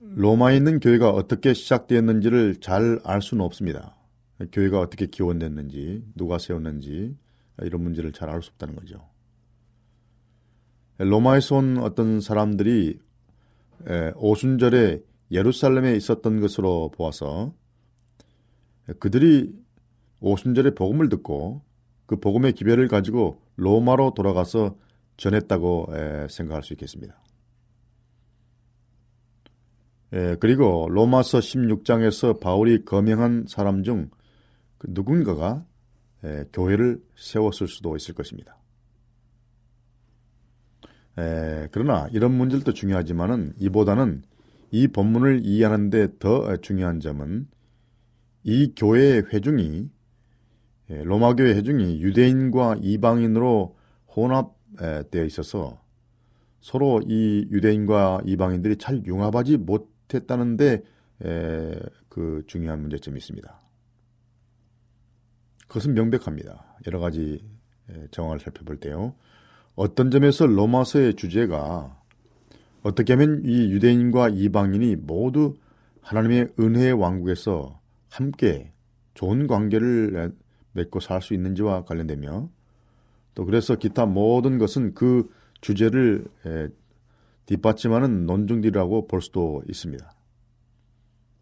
로마에 0.00 0.56
있는 0.56 0.80
교회가 0.80 1.10
어떻게 1.10 1.54
시작되었는지를 1.54 2.56
잘 2.60 3.00
알 3.04 3.20
수는 3.20 3.44
없습니다. 3.44 3.96
교회가 4.52 4.78
어떻게 4.78 5.06
기원됐는지, 5.06 6.04
누가 6.14 6.38
세웠는지 6.38 7.16
이런 7.62 7.82
문제를 7.82 8.12
잘 8.12 8.30
알 8.30 8.40
수 8.40 8.50
없다는 8.52 8.76
거죠. 8.76 9.08
로마에서 10.98 11.56
온 11.56 11.78
어떤 11.78 12.20
사람들이 12.20 13.00
오순절에 14.16 15.02
예루살렘에 15.30 15.96
있었던 15.96 16.40
것으로 16.40 16.90
보아서 16.92 17.54
그들이 18.98 19.54
오순절에 20.20 20.74
복음을 20.74 21.08
듣고 21.08 21.62
그 22.06 22.16
복음의 22.16 22.54
기별을 22.54 22.88
가지고 22.88 23.42
로마로 23.56 24.14
돌아가서 24.14 24.76
전했다고 25.16 25.88
생각할 26.30 26.62
수 26.62 26.72
있겠습니다. 26.72 27.20
그리고 30.40 30.88
로마서 30.88 31.38
16장에서 31.38 32.40
바울이 32.40 32.84
거명한 32.84 33.44
사람 33.46 33.82
중그 33.82 34.08
누군가가 34.88 35.66
에, 36.24 36.44
교회를 36.52 37.00
세웠을 37.16 37.68
수도 37.68 37.94
있을 37.96 38.14
것입니다. 38.14 38.56
에, 41.18 41.68
그러나 41.70 42.08
이런 42.12 42.32
문제도 42.32 42.72
중요하지만은 42.72 43.54
이보다는 43.58 44.22
이 44.70 44.88
본문을 44.88 45.40
이해하는데 45.44 46.18
더 46.18 46.56
중요한 46.56 47.00
점은 47.00 47.48
이 48.44 48.72
교회의 48.76 49.26
회중이 49.32 49.90
예, 50.90 51.02
로마 51.02 51.34
교회 51.34 51.54
회중이 51.54 52.00
유대인과 52.00 52.76
이방인으로 52.80 53.76
혼합되어 54.16 55.24
있어서 55.24 55.82
서로 56.60 57.00
이 57.06 57.46
유대인과 57.50 58.22
이방인들이 58.24 58.76
잘 58.76 59.04
융합하지 59.04 59.58
못했다는데 59.58 60.82
그 62.08 62.42
중요한 62.46 62.80
문제점이 62.80 63.18
있습니다. 63.18 63.60
그것은 65.68 65.94
명백합니다. 65.94 66.76
여러 66.86 66.98
가지 66.98 67.44
정황을 68.10 68.40
살펴볼 68.40 68.78
때요. 68.78 69.14
어떤 69.74 70.10
점에서 70.10 70.46
로마서의 70.46 71.14
주제가 71.14 71.96
어떻게 72.82 73.12
하면 73.12 73.42
이 73.44 73.70
유대인과 73.70 74.30
이방인이 74.30 74.96
모두 74.96 75.56
하나님의 76.00 76.54
은혜의 76.58 76.94
왕국에서 76.94 77.77
함께 78.08 78.72
좋은 79.14 79.46
관계를 79.46 80.32
맺고 80.72 81.00
살 81.00 81.20
수 81.20 81.34
있는지와 81.34 81.84
관련되며 81.84 82.48
또 83.34 83.44
그래서 83.44 83.76
기타 83.76 84.06
모든 84.06 84.58
것은 84.58 84.94
그 84.94 85.30
주제를 85.60 86.26
뒷받침하는 87.46 88.26
논중들이라고 88.26 89.06
볼 89.06 89.22
수도 89.22 89.62
있습니다. 89.68 90.10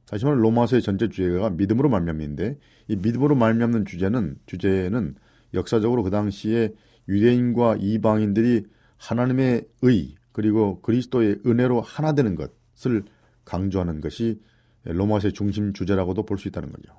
다시 0.07 0.25
말해 0.25 0.39
로마서의 0.41 0.83
전체 0.83 1.09
주제가 1.09 1.51
믿음으로 1.51 1.89
말미암인데 1.89 2.59
이 2.89 2.97
믿음으로 2.97 3.35
말미암는 3.35 3.85
주제는 3.87 4.37
주제는 4.47 5.17
역사적으로 5.53 6.03
그 6.03 6.11
당시에 6.11 6.73
유대인과 7.09 7.77
이방인들이 7.81 8.67
하나님의 8.99 9.67
의 9.83 10.15
그리고 10.33 10.81
그리스도의 10.83 11.41
은혜로 11.45 11.81
하나 11.81 12.13
되는 12.13 12.37
것을 12.37 13.05
강조하는 13.45 14.01
것이 14.01 14.41
로마서의 14.87 15.33
중심 15.33 15.73
주제라고도 15.73 16.25
볼 16.25 16.39
수 16.39 16.49
있다는 16.49 16.71
거죠. 16.73 16.93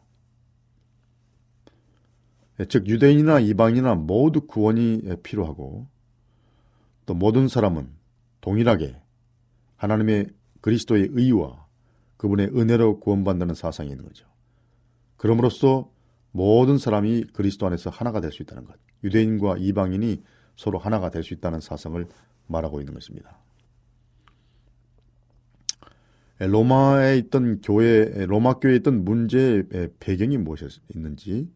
즉 2.69 2.87
유대인이나 2.87 3.39
이방인이나 3.39 3.95
모두 3.95 4.47
구원이 4.47 5.03
필요하고 5.23 5.87
또 7.05 7.13
모든 7.13 7.47
사람은 7.47 7.89
동일하게 8.41 8.99
하나님의 9.75 10.27
그리스도의 10.61 11.09
의와 11.11 11.67
그분의 12.17 12.47
은혜로 12.57 12.99
구원받는 12.99 13.53
사상이 13.53 13.91
있는 13.91 14.03
거죠. 14.05 14.25
그럼으로써 15.17 15.91
모든 16.31 16.77
사람이 16.77 17.25
그리스도 17.33 17.67
안에서 17.67 17.89
하나가 17.91 18.21
될 18.21 18.31
수 18.31 18.41
있다는 18.41 18.65
것. 18.65 18.75
유대인과 19.03 19.57
이방인이 19.59 20.23
서로 20.55 20.79
하나가 20.79 21.11
될 21.11 21.23
수 21.23 21.35
있다는 21.35 21.59
사상을 21.59 22.07
말하고 22.47 22.79
있는 22.79 22.95
것입니다. 22.95 23.39
로마에 26.39 27.17
있던 27.17 27.61
교회, 27.61 28.25
로마 28.25 28.55
교회에 28.55 28.77
있던 28.77 29.03
문제의 29.03 29.63
배경이 29.99 30.37
무엇이었는지 30.37 31.49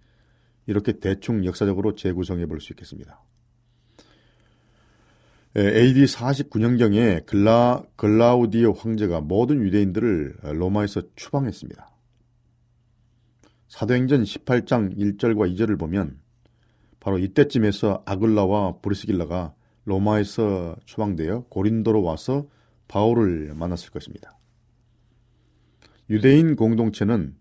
이렇게 0.66 0.94
대충 1.00 1.46
역사적으로 1.46 1.96
재구성해 1.96 2.46
볼 2.46 2.60
수 2.60 2.74
있겠습니다. 2.74 3.22
AD 5.58 6.06
49년경에 6.06 7.26
글라, 7.26 7.84
글라우디오 7.98 8.72
황제가 8.72 9.22
모든 9.22 9.62
유대인들을 9.62 10.38
로마에서 10.44 11.02
추방했습니다. 11.16 11.92
사도행전 13.68 14.24
18장 14.24 14.98
1절과 14.98 15.54
2절을 15.54 15.78
보면 15.78 16.20
바로 17.00 17.20
이때쯤에서 17.20 18.04
아글라와 18.06 18.80
브리스길라가 18.82 19.54
로마에서 19.86 20.76
추방되어 20.86 21.46
고린도로 21.50 22.02
와서 22.02 22.48
바울을 22.88 23.54
만났을 23.56 23.92
것입니다. 23.92 24.38
유대인 26.12 26.56
공동체는 26.56 27.36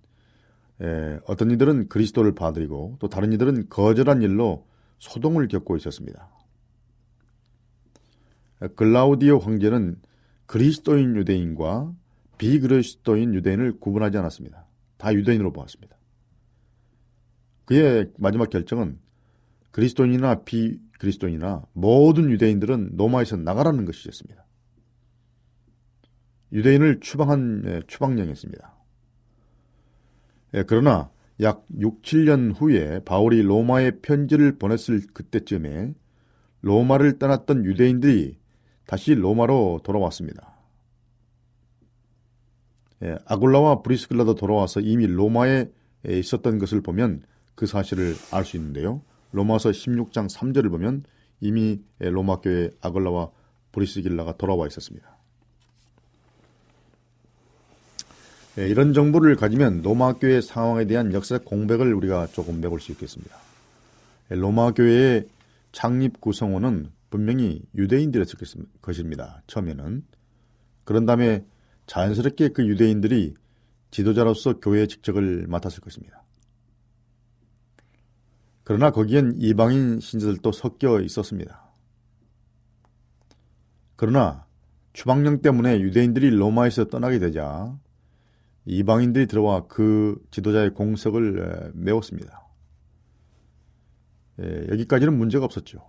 어떤 1.27 1.51
이들은 1.51 1.89
그리스도를 1.89 2.35
받아들이고 2.35 2.97
또 3.01 3.09
다른 3.09 3.33
이들은 3.33 3.69
거절한 3.69 4.23
일로 4.23 4.67
소동을 4.99 5.49
겪고 5.49 5.77
있었습니다. 5.77 6.31
글라우디오 8.77 9.39
황제는 9.39 9.97
그리스도인 10.47 11.17
유대인과 11.17 11.93
비그리스도인 12.39 13.35
유대인을 13.35 13.81
구분하지 13.81 14.19
않았습니다. 14.19 14.67
다 14.97 15.13
유대인으로 15.13 15.53
보았습니다. 15.53 15.97
그의 17.65 18.11
마지막 18.19 18.51
결정은 18.51 18.99
그리스도인이나 19.71 20.43
비그리스도인이나 20.45 21.65
모든 21.73 22.31
유대인들은 22.31 22.93
로마에서 22.97 23.37
나가라는 23.37 23.85
것이었습니다. 23.85 24.45
유대인을 26.53 27.01
추방한 27.01 27.83
추방령이었습니다. 27.87 28.75
예, 30.55 30.65
그러나 30.67 31.11
약 31.41 31.65
6, 31.79 32.03
7년 32.03 32.55
후에 32.55 33.01
바울이 33.05 33.43
로마에 33.43 33.93
편지를 34.03 34.59
보냈을 34.59 35.03
그때쯤에 35.15 35.95
로마를 36.63 37.19
떠났던 37.19 37.65
유대인들이 37.65 38.39
다시 38.87 39.15
로마로 39.15 39.81
돌아왔습니다. 39.85 40.55
예, 43.03 43.17
아굴라와 43.25 43.83
브리스글라도 43.83 44.35
돌아와서 44.35 44.81
이미 44.81 45.07
로마에 45.07 45.71
있었던 46.07 46.59
것을 46.59 46.83
보면 46.83 47.23
그 47.55 47.67
사실을 47.67 48.15
알 48.33 48.45
수 48.45 48.57
있는데요. 48.57 49.03
로마서 49.33 49.71
16장 49.71 50.29
3절을 50.31 50.71
보면 50.71 51.05
이미 51.41 51.81
로마 51.99 52.41
교회 52.41 52.71
아글라와 52.81 53.31
브리스길라가 53.73 54.37
돌아와 54.37 54.67
있었습니다. 54.67 55.20
예, 58.59 58.69
이런 58.69 58.93
정보를 58.93 59.37
가지면 59.37 59.83
로마 59.83 60.15
교회 60.15 60.41
상황에 60.41 60.87
대한 60.87 61.13
역사적 61.13 61.45
공백을 61.45 61.95
우리가 61.95 62.27
조금 62.29 62.61
메볼 62.61 62.81
수 62.81 62.91
있겠습니다. 62.93 63.37
예, 64.31 64.35
로마 64.35 64.73
교회의 64.73 65.29
창립 65.73 66.21
구성원은 66.21 66.91
분명히 67.11 67.63
유대인들이었을 67.75 68.39
것입니다. 68.81 69.43
처음에는 69.47 70.05
그런 70.85 71.07
다음에 71.07 71.45
자연스럽게 71.87 72.49
그 72.51 72.67
유대인들이 72.67 73.35
지도자로서 73.91 74.61
교회의 74.61 74.89
직책을 74.89 75.47
맡았을 75.49 75.81
것입니다. 75.81 76.23
그러나 78.65 78.91
거기엔 78.91 79.35
이방인 79.39 79.99
신자들도 79.99 80.53
섞여 80.53 81.01
있었습니다. 81.01 81.73
그러나 83.97 84.47
추방령 84.93 85.43
때문에 85.43 85.81
유대인들이 85.81 86.31
로마에서 86.31 86.85
떠나게 86.85 87.19
되자 87.19 87.77
이방인들이 88.71 89.27
들어와 89.27 89.67
그 89.67 90.23
지도자의 90.31 90.75
공석을 90.75 91.73
메웠습니다. 91.75 92.47
예, 94.41 94.67
여기까지는 94.71 95.17
문제가 95.17 95.45
없었죠. 95.45 95.81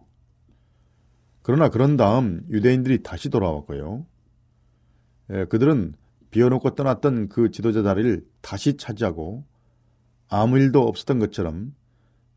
그러나 1.44 1.70
그런 1.70 1.96
다음 1.96 2.44
유대인들이 2.50 3.04
다시 3.04 3.30
돌아왔고요. 3.30 4.06
예, 5.32 5.46
그들은 5.46 5.94
비워놓고 6.32 6.74
떠났던 6.74 7.30
그 7.30 7.52
지도자 7.52 7.84
자리를 7.84 8.26
다시 8.42 8.78
차지하고 8.78 9.46
아무 10.28 10.58
일도 10.58 10.82
없었던 10.82 11.20
것처럼 11.20 11.76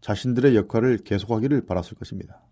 자신들의 0.03 0.57
역할을 0.57 0.99
계속하기를 0.99 1.65
바랐을 1.65 1.95
것입니다. 1.99 2.43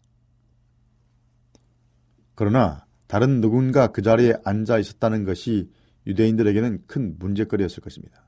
그러나 2.34 2.86
다른 3.06 3.42
누군가 3.42 3.88
그 3.88 4.00
자리에 4.00 4.32
앉아 4.44 4.78
있었다는 4.78 5.24
것이 5.24 5.70
유대인들에게는 6.06 6.84
큰 6.86 7.16
문제거리였을 7.18 7.82
것입니다. 7.82 8.24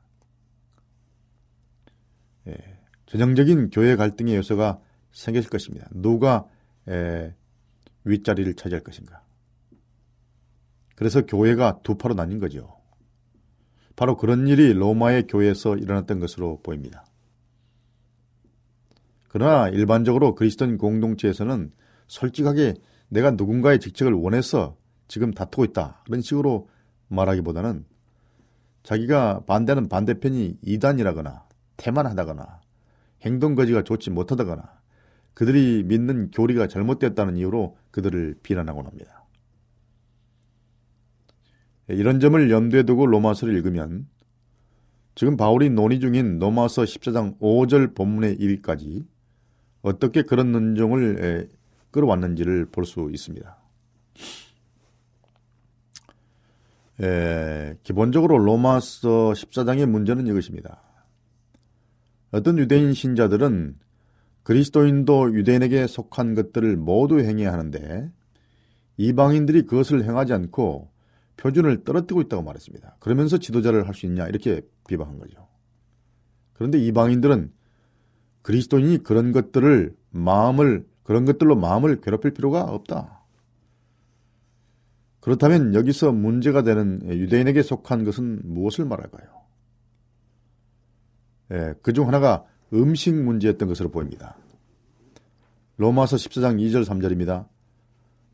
예, 2.48 2.56
전형적인 3.06 3.70
교회 3.70 3.96
갈등의 3.96 4.36
요소가 4.36 4.80
생겼을 5.12 5.50
것입니다. 5.50 5.88
누가 5.92 6.46
예, 6.88 7.34
윗자리를 8.04 8.54
차지할 8.54 8.82
것인가. 8.82 9.22
그래서 10.94 11.26
교회가 11.26 11.80
두 11.82 11.96
파로 11.96 12.14
나뉜 12.14 12.38
거죠. 12.40 12.76
바로 13.96 14.16
그런 14.16 14.46
일이 14.46 14.72
로마의 14.72 15.26
교회에서 15.26 15.76
일어났던 15.76 16.18
것으로 16.20 16.60
보입니다. 16.62 17.06
그러나 19.28 19.68
일반적으로 19.68 20.34
그리스도인 20.34 20.78
공동체에서는 20.78 21.72
솔직하게 22.06 22.74
내가 23.08 23.32
누군가의 23.32 23.80
직책을 23.80 24.12
원해서 24.12 24.76
지금 25.08 25.32
다투고 25.32 25.64
있다. 25.64 26.02
그런 26.04 26.20
식으로 26.20 26.68
말하기보다는 27.14 27.84
자기가 28.82 29.44
반대하는 29.46 29.88
반대편이 29.88 30.58
이단이라거나 30.62 31.44
태만하다거나 31.76 32.60
행동거지가 33.22 33.82
좋지 33.82 34.10
못하다거나 34.10 34.62
그들이 35.32 35.82
믿는 35.84 36.30
교리가 36.30 36.68
잘못되었다는 36.68 37.36
이유로 37.38 37.76
그들을 37.90 38.36
비난하곤 38.42 38.86
합니다. 38.86 39.24
이런 41.88 42.20
점을 42.20 42.50
염두에 42.50 42.84
두고 42.84 43.06
로마서를 43.06 43.54
읽으면 43.54 44.06
지금 45.14 45.36
바울이 45.36 45.70
논의 45.70 46.00
중인 46.00 46.38
로마서 46.38 46.82
14장 46.82 47.38
5절 47.38 47.94
본문의 47.94 48.34
이르기까지 48.34 49.06
어떻게 49.82 50.22
그런 50.22 50.52
논정을 50.52 51.48
끌어왔는지를 51.90 52.66
볼 52.66 52.84
수 52.84 53.08
있습니다. 53.12 53.56
에, 57.00 57.76
기본적으로 57.82 58.38
로마서 58.38 59.32
14장의 59.32 59.86
문제는 59.86 60.26
이것입니다. 60.26 60.82
어떤 62.30 62.58
유대인 62.58 62.94
신자들은 62.94 63.76
그리스도인도 64.42 65.34
유대인에게 65.34 65.86
속한 65.86 66.34
것들을 66.34 66.76
모두 66.76 67.20
행해야 67.20 67.52
하는데 67.52 68.10
이방인들이 68.96 69.62
그것을 69.62 70.04
행하지 70.04 70.32
않고 70.34 70.90
표준을 71.36 71.84
떨어뜨리고 71.84 72.20
있다고 72.22 72.42
말했습니다. 72.42 72.96
그러면서 73.00 73.38
지도자를 73.38 73.88
할 73.88 73.94
수 73.94 74.06
있냐 74.06 74.28
이렇게 74.28 74.60
비방한 74.86 75.18
거죠. 75.18 75.48
그런데 76.52 76.78
이방인들은 76.78 77.52
그리스도인이 78.42 78.98
그런 78.98 79.32
것들을 79.32 79.96
마음을 80.10 80.86
그런 81.02 81.24
것들로 81.24 81.56
마음을 81.56 82.00
괴롭힐 82.00 82.32
필요가 82.32 82.62
없다. 82.62 83.23
그렇다면 85.24 85.74
여기서 85.74 86.12
문제가 86.12 86.60
되는 86.60 87.00
유대인에게 87.02 87.62
속한 87.62 88.04
것은 88.04 88.42
무엇을 88.44 88.84
말할까요? 88.84 89.26
예, 91.52 91.72
그중 91.80 92.06
하나가 92.06 92.44
음식 92.74 93.14
문제였던 93.14 93.66
것으로 93.66 93.90
보입니다. 93.90 94.36
로마서 95.78 96.16
14장 96.16 96.60
2절 96.60 96.84
3절입니다. 96.84 97.48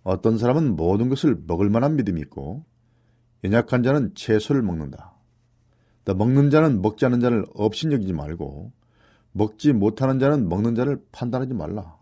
어떤 0.02 0.36
사람은 0.36 0.74
모든 0.74 1.08
것을 1.08 1.40
먹을 1.46 1.70
만한 1.70 1.94
믿음이 1.94 2.20
있고 2.22 2.64
연약한 3.44 3.84
자는 3.84 4.12
채소를 4.16 4.60
먹는다. 4.62 5.14
또 6.04 6.16
먹는 6.16 6.50
자는 6.50 6.82
먹지 6.82 7.04
않는 7.04 7.20
자를 7.20 7.46
업신여기지 7.54 8.14
말고 8.14 8.72
먹지 9.30 9.74
못하는 9.74 10.18
자는 10.18 10.48
먹는 10.48 10.74
자를 10.74 11.00
판단하지 11.12 11.54
말라. 11.54 11.96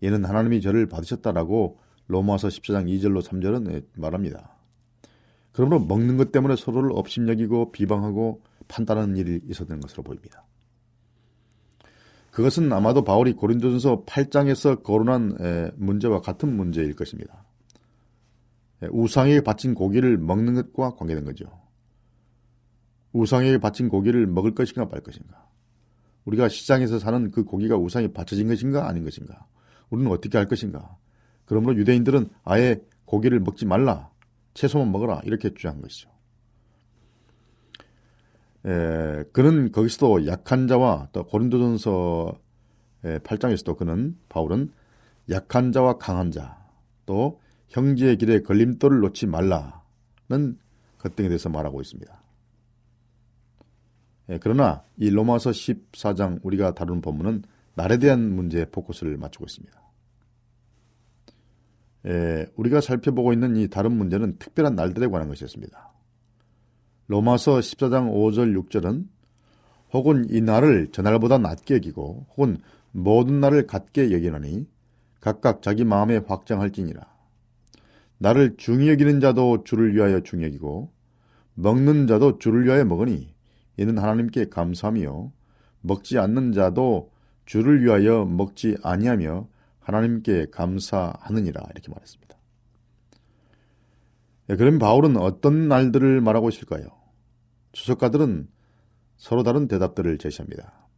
이는 0.00 0.24
하나님이 0.24 0.60
저를 0.60 0.86
받으셨다라고 0.86 1.80
로마서 2.08 2.48
14장 2.48 2.86
2절로 2.86 3.22
3절은 3.22 3.84
말합니다. 3.94 4.56
그러므로 5.52 5.80
먹는 5.80 6.16
것 6.16 6.32
때문에 6.32 6.56
서로를 6.56 6.90
업신여기고 6.92 7.72
비방하고 7.72 8.42
판단하는 8.66 9.16
일이 9.16 9.40
있었던 9.48 9.80
것으로 9.80 10.02
보입니다. 10.02 10.44
그것은 12.30 12.72
아마도 12.72 13.02
바울이 13.02 13.32
고린도전서 13.32 14.04
8장에서 14.04 14.82
거론한 14.82 15.72
문제와 15.76 16.20
같은 16.20 16.56
문제일 16.56 16.94
것입니다. 16.94 17.44
우상에게 18.90 19.40
바친 19.40 19.74
고기를 19.74 20.18
먹는 20.18 20.54
것과 20.54 20.94
관계된 20.94 21.24
거죠. 21.24 21.46
우상에게 23.12 23.58
바친 23.58 23.88
고기를 23.88 24.26
먹을 24.26 24.54
것인가 24.54 24.84
말 24.84 25.00
것인가. 25.00 25.48
우리가 26.24 26.48
시장에서 26.48 26.98
사는 26.98 27.30
그 27.30 27.42
고기가 27.42 27.76
우상에 27.76 28.08
바쳐진 28.12 28.46
것인가 28.46 28.86
아닌 28.86 29.02
것인가. 29.02 29.46
우리는 29.90 30.10
어떻게 30.10 30.38
할 30.38 30.46
것인가. 30.46 30.96
그러므로 31.48 31.76
유대인들은 31.76 32.28
아예 32.44 32.80
고기를 33.06 33.40
먹지 33.40 33.64
말라. 33.64 34.10
채소만 34.52 34.92
먹어라. 34.92 35.22
이렇게 35.24 35.54
주장한 35.54 35.80
것이죠. 35.80 36.10
에, 38.66 39.24
그는 39.32 39.72
거기서도 39.72 40.26
약한 40.26 40.68
자와 40.68 41.08
또 41.12 41.24
고린도전서 41.24 42.38
8장에서도 43.02 43.76
그는 43.78 44.18
바울은 44.28 44.72
약한 45.30 45.72
자와 45.72 45.96
강한 45.96 46.30
자, 46.30 46.58
또 47.06 47.40
형제의 47.68 48.18
길에 48.18 48.42
걸림돌을 48.42 49.00
놓지 49.00 49.26
말라는 49.26 50.58
것 50.98 51.16
등에 51.16 51.28
대해서 51.28 51.48
말하고 51.48 51.80
있습니다. 51.80 52.22
예, 54.30 54.38
그러나 54.38 54.82
이 54.98 55.08
로마서 55.08 55.50
14장 55.50 56.40
우리가 56.42 56.74
다루는 56.74 57.00
본문은 57.00 57.44
날에 57.74 57.96
대한 57.98 58.34
문제에 58.34 58.66
포커스를 58.66 59.16
맞추고 59.16 59.46
있습니다. 59.46 59.87
예, 62.06 62.46
우리가 62.56 62.80
살펴보고 62.80 63.32
있는 63.32 63.56
이 63.56 63.68
다른 63.68 63.92
문제는 63.92 64.38
특별한 64.38 64.74
날들에 64.74 65.08
관한 65.08 65.28
것이었습니다. 65.28 65.92
로마서 67.08 67.58
14장 67.58 68.12
5절 68.12 68.56
6절은 68.68 69.06
혹은 69.92 70.26
이 70.30 70.40
날을 70.40 70.88
저날보다 70.92 71.38
낮게 71.38 71.76
여기고 71.76 72.26
혹은 72.30 72.58
모든 72.92 73.40
날을 73.40 73.66
같게 73.66 74.12
여기나니 74.12 74.68
각각 75.20 75.62
자기 75.62 75.84
마음에 75.84 76.18
확장할지니라. 76.18 77.06
나를 78.18 78.56
중히 78.56 78.88
여기는 78.88 79.20
자도 79.20 79.64
주를 79.64 79.94
위하여 79.94 80.20
중히 80.20 80.44
여기고 80.44 80.92
먹는 81.54 82.06
자도 82.06 82.38
주를 82.38 82.64
위하여 82.64 82.84
먹으니 82.84 83.34
이는 83.76 83.98
하나님께 83.98 84.48
감사하며 84.48 85.32
먹지 85.80 86.18
않는 86.18 86.52
자도 86.52 87.10
주를 87.46 87.82
위하여 87.82 88.24
먹지 88.24 88.76
아니하며 88.82 89.48
하나님께 89.88 90.48
감사하느니라 90.50 91.62
이렇게 91.72 91.90
말했습니다. 91.90 92.36
네, 94.48 94.56
그럼 94.56 94.78
바울은 94.78 95.16
어떤 95.16 95.68
날들을 95.68 96.20
말하고 96.20 96.50
있을까요? 96.50 96.88
주석가들은 97.72 98.48
서로 99.16 99.42
다른 99.42 99.66
대답들을 99.66 100.18
제시합니다. 100.18 100.88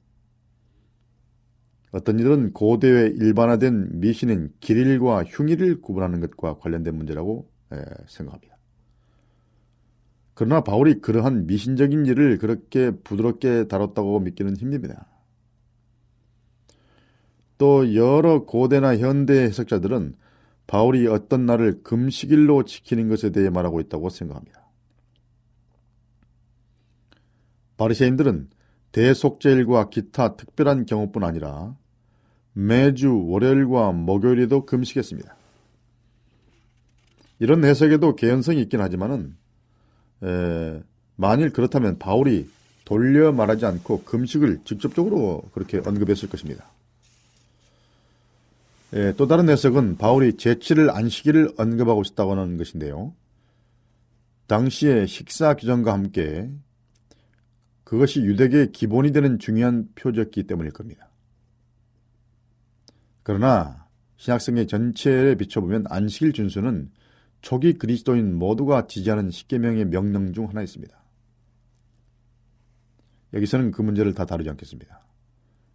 어떤 1.92 2.18
이들은 2.18 2.52
고대의 2.52 3.14
일반화된 3.16 4.00
미신인 4.00 4.52
길일과 4.60 5.24
흉일을 5.24 5.80
구분하는 5.80 6.20
것과 6.20 6.58
관련된 6.58 6.94
문제라고 6.94 7.50
생각합니다. 8.06 8.56
그러나 10.34 10.62
바울이 10.62 11.00
그러한 11.00 11.46
미신적인 11.46 12.06
일을 12.06 12.38
그렇게 12.38 12.90
부드럽게 12.90 13.68
다뤘다고 13.68 14.20
믿기는 14.20 14.56
힘듭니다. 14.56 15.09
또 17.60 17.94
여러 17.94 18.46
고대나 18.46 18.96
현대 18.96 19.34
해석자들은 19.42 20.14
바울이 20.66 21.06
어떤 21.06 21.44
날을 21.44 21.82
금식일로 21.82 22.64
지키는 22.64 23.10
것에 23.10 23.32
대해 23.32 23.50
말하고 23.50 23.80
있다고 23.80 24.08
생각합니다. 24.08 24.66
바리새인들은 27.76 28.48
대속제일과 28.92 29.90
기타 29.90 30.36
특별한 30.36 30.86
경우뿐 30.86 31.22
아니라 31.22 31.76
매주 32.54 33.26
월요일과 33.26 33.92
목요일에도 33.92 34.64
금식했습니다. 34.64 35.36
이런 37.40 37.64
해석에도 37.64 38.16
개연성이 38.16 38.62
있긴 38.62 38.80
하지만은 38.80 39.36
에, 40.22 40.82
만일 41.14 41.50
그렇다면 41.52 41.98
바울이 41.98 42.48
돌려 42.86 43.32
말하지 43.32 43.66
않고 43.66 44.04
금식을 44.04 44.60
직접적으로 44.64 45.42
그렇게 45.52 45.82
언급했을 45.84 46.30
것입니다. 46.30 46.70
에, 48.92 49.12
또 49.14 49.26
다른 49.26 49.48
해석은 49.48 49.96
바울이 49.96 50.32
제7일 50.32 50.94
안식일을 50.94 51.54
언급하고 51.56 52.02
있다고 52.02 52.32
하는 52.32 52.56
것인데요. 52.56 53.14
당시의 54.46 55.06
식사 55.06 55.54
규정과 55.54 55.92
함께 55.92 56.50
그것이 57.84 58.20
유대계의 58.20 58.72
기본이 58.72 59.12
되는 59.12 59.38
중요한 59.38 59.88
표적기 59.94 60.44
때문일 60.44 60.72
겁니다. 60.72 61.08
그러나 63.22 63.86
신학성의 64.16 64.66
전체에 64.66 65.36
비춰보면 65.36 65.84
안식일 65.88 66.32
준수는 66.32 66.90
초기 67.42 67.74
그리스도인 67.74 68.34
모두가 68.34 68.86
지지하는 68.86 69.30
십계명의 69.30 69.86
명령 69.86 70.32
중 70.32 70.48
하나였습니다. 70.48 71.00
여기서는 73.32 73.70
그 73.70 73.82
문제를 73.82 74.14
다 74.14 74.24
다루지 74.24 74.50
않겠습니다. 74.50 75.00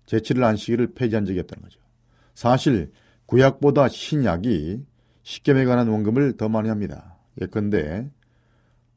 제7일 0.05 0.43
안식일을 0.43 0.93
폐지한 0.93 1.25
적이 1.25 1.39
없다는 1.39 1.63
거죠. 1.63 1.79
사실 2.33 2.91
구약보다 3.25 3.87
신약이 3.87 4.85
십계명에 5.23 5.65
관한 5.65 5.87
원금을 5.87 6.37
더 6.37 6.49
많이 6.49 6.69
합니다. 6.69 7.17
예컨대 7.41 8.09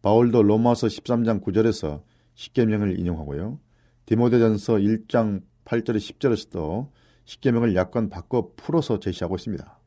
바울도 0.02 0.42
로마서 0.42 0.86
13장 0.86 1.42
9절에서 1.42 2.02
십계명을 2.34 2.98
인용하고요. 2.98 3.58
디모데전서 4.06 4.74
1장 4.74 5.42
8절에 5.64 5.96
10절에서도 5.96 6.90
십계명을 7.24 7.74
약간 7.74 8.08
바꿔 8.08 8.52
풀어서 8.56 9.00
제시하고 9.00 9.36
있습니다. 9.36 9.78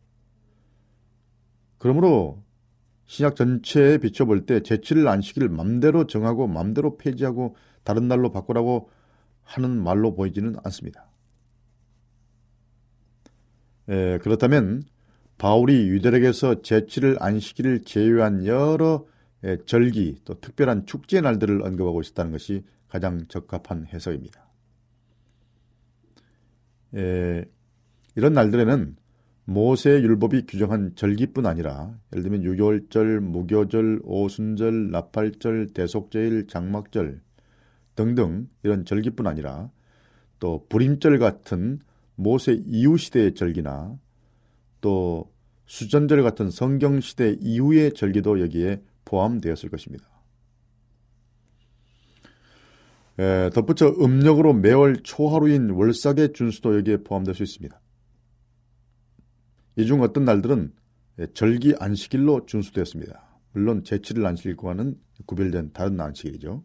그러므로 1.77 2.43
신약 3.05 3.35
전체에 3.35 3.97
비춰볼 3.97 4.45
때 4.45 4.59
제7일 4.59 5.07
안식일을 5.07 5.49
맘대로 5.49 6.07
정하고 6.07 6.47
맘대로 6.47 6.97
폐지하고 6.97 7.55
다른 7.83 8.07
날로 8.07 8.31
바꾸라고 8.31 8.89
하는 9.43 9.83
말로 9.83 10.13
보이지는 10.13 10.55
않습니다. 10.63 11.10
에, 13.91 14.17
그렇다면 14.19 14.83
바울이 15.37 15.89
유대력에서 15.89 16.61
제7일 16.61 17.21
안식일을 17.21 17.81
제외한 17.83 18.45
여러 18.45 19.05
에, 19.43 19.57
절기 19.65 20.19
또 20.23 20.39
특별한 20.39 20.85
축제 20.85 21.19
날들을 21.19 21.61
언급하고 21.61 21.99
있었다는 22.01 22.31
것이 22.31 22.63
가장 22.87 23.27
적합한 23.27 23.87
해석입니다. 23.87 24.47
에, 26.95 27.45
이런 28.15 28.33
날들에는 28.33 28.95
모세 29.45 30.01
율법이 30.01 30.45
규정한 30.45 30.95
절기뿐 30.95 31.45
아니라 31.45 31.93
예를 32.13 32.23
들면 32.23 32.43
유월절, 32.43 33.19
무교절, 33.19 34.01
오순절, 34.03 34.91
나팔절, 34.91 35.69
대속제일, 35.73 36.47
장막절 36.47 37.19
등등 37.95 38.47
이런 38.63 38.85
절기뿐 38.85 39.27
아니라 39.27 39.69
또 40.39 40.65
불임절 40.69 41.19
같은 41.19 41.79
모세 42.15 42.53
이후 42.65 42.97
시대의 42.97 43.33
절기나 43.33 43.97
또 44.81 45.31
수전절 45.65 46.23
같은 46.23 46.49
성경 46.49 46.99
시대 46.99 47.35
이후의 47.39 47.93
절기도 47.93 48.41
여기에 48.41 48.81
포함되었을 49.05 49.69
것입니다. 49.69 50.05
에, 53.19 53.49
덧붙여 53.51 53.89
음력으로 53.99 54.53
매월 54.53 54.97
초하루인 55.03 55.69
월삭의 55.71 56.33
준수도 56.33 56.77
여기에 56.77 56.97
포함될 57.03 57.35
수 57.35 57.43
있습니다. 57.43 57.79
이 59.77 59.85
중 59.85 60.01
어떤 60.01 60.25
날들은 60.25 60.73
절기 61.33 61.75
안식일로 61.79 62.45
준수되었습니다. 62.45 63.39
물론 63.53 63.83
제7일 63.83 64.25
안식일과는 64.25 64.99
구별된 65.25 65.71
다른 65.73 65.99
안식일이죠. 65.99 66.63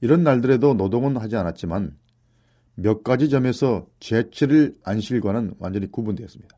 이런 0.00 0.22
날들에도 0.22 0.74
노동은 0.74 1.16
하지 1.16 1.36
않았지만 1.36 1.96
몇 2.76 3.02
가지 3.02 3.28
점에서 3.28 3.86
제7일 4.00 4.76
안식일과는 4.84 5.54
완전히 5.58 5.90
구분되었습니다. 5.90 6.56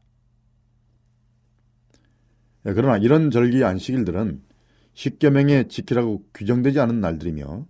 그러나 2.65 2.99
이런 2.99 3.31
절기 3.31 3.65
안식일들은 3.65 4.43
십계명에 4.95 5.69
지키라고 5.69 6.25
규정되지 6.35 6.81
않은 6.81 7.01
날들이며 7.01 7.67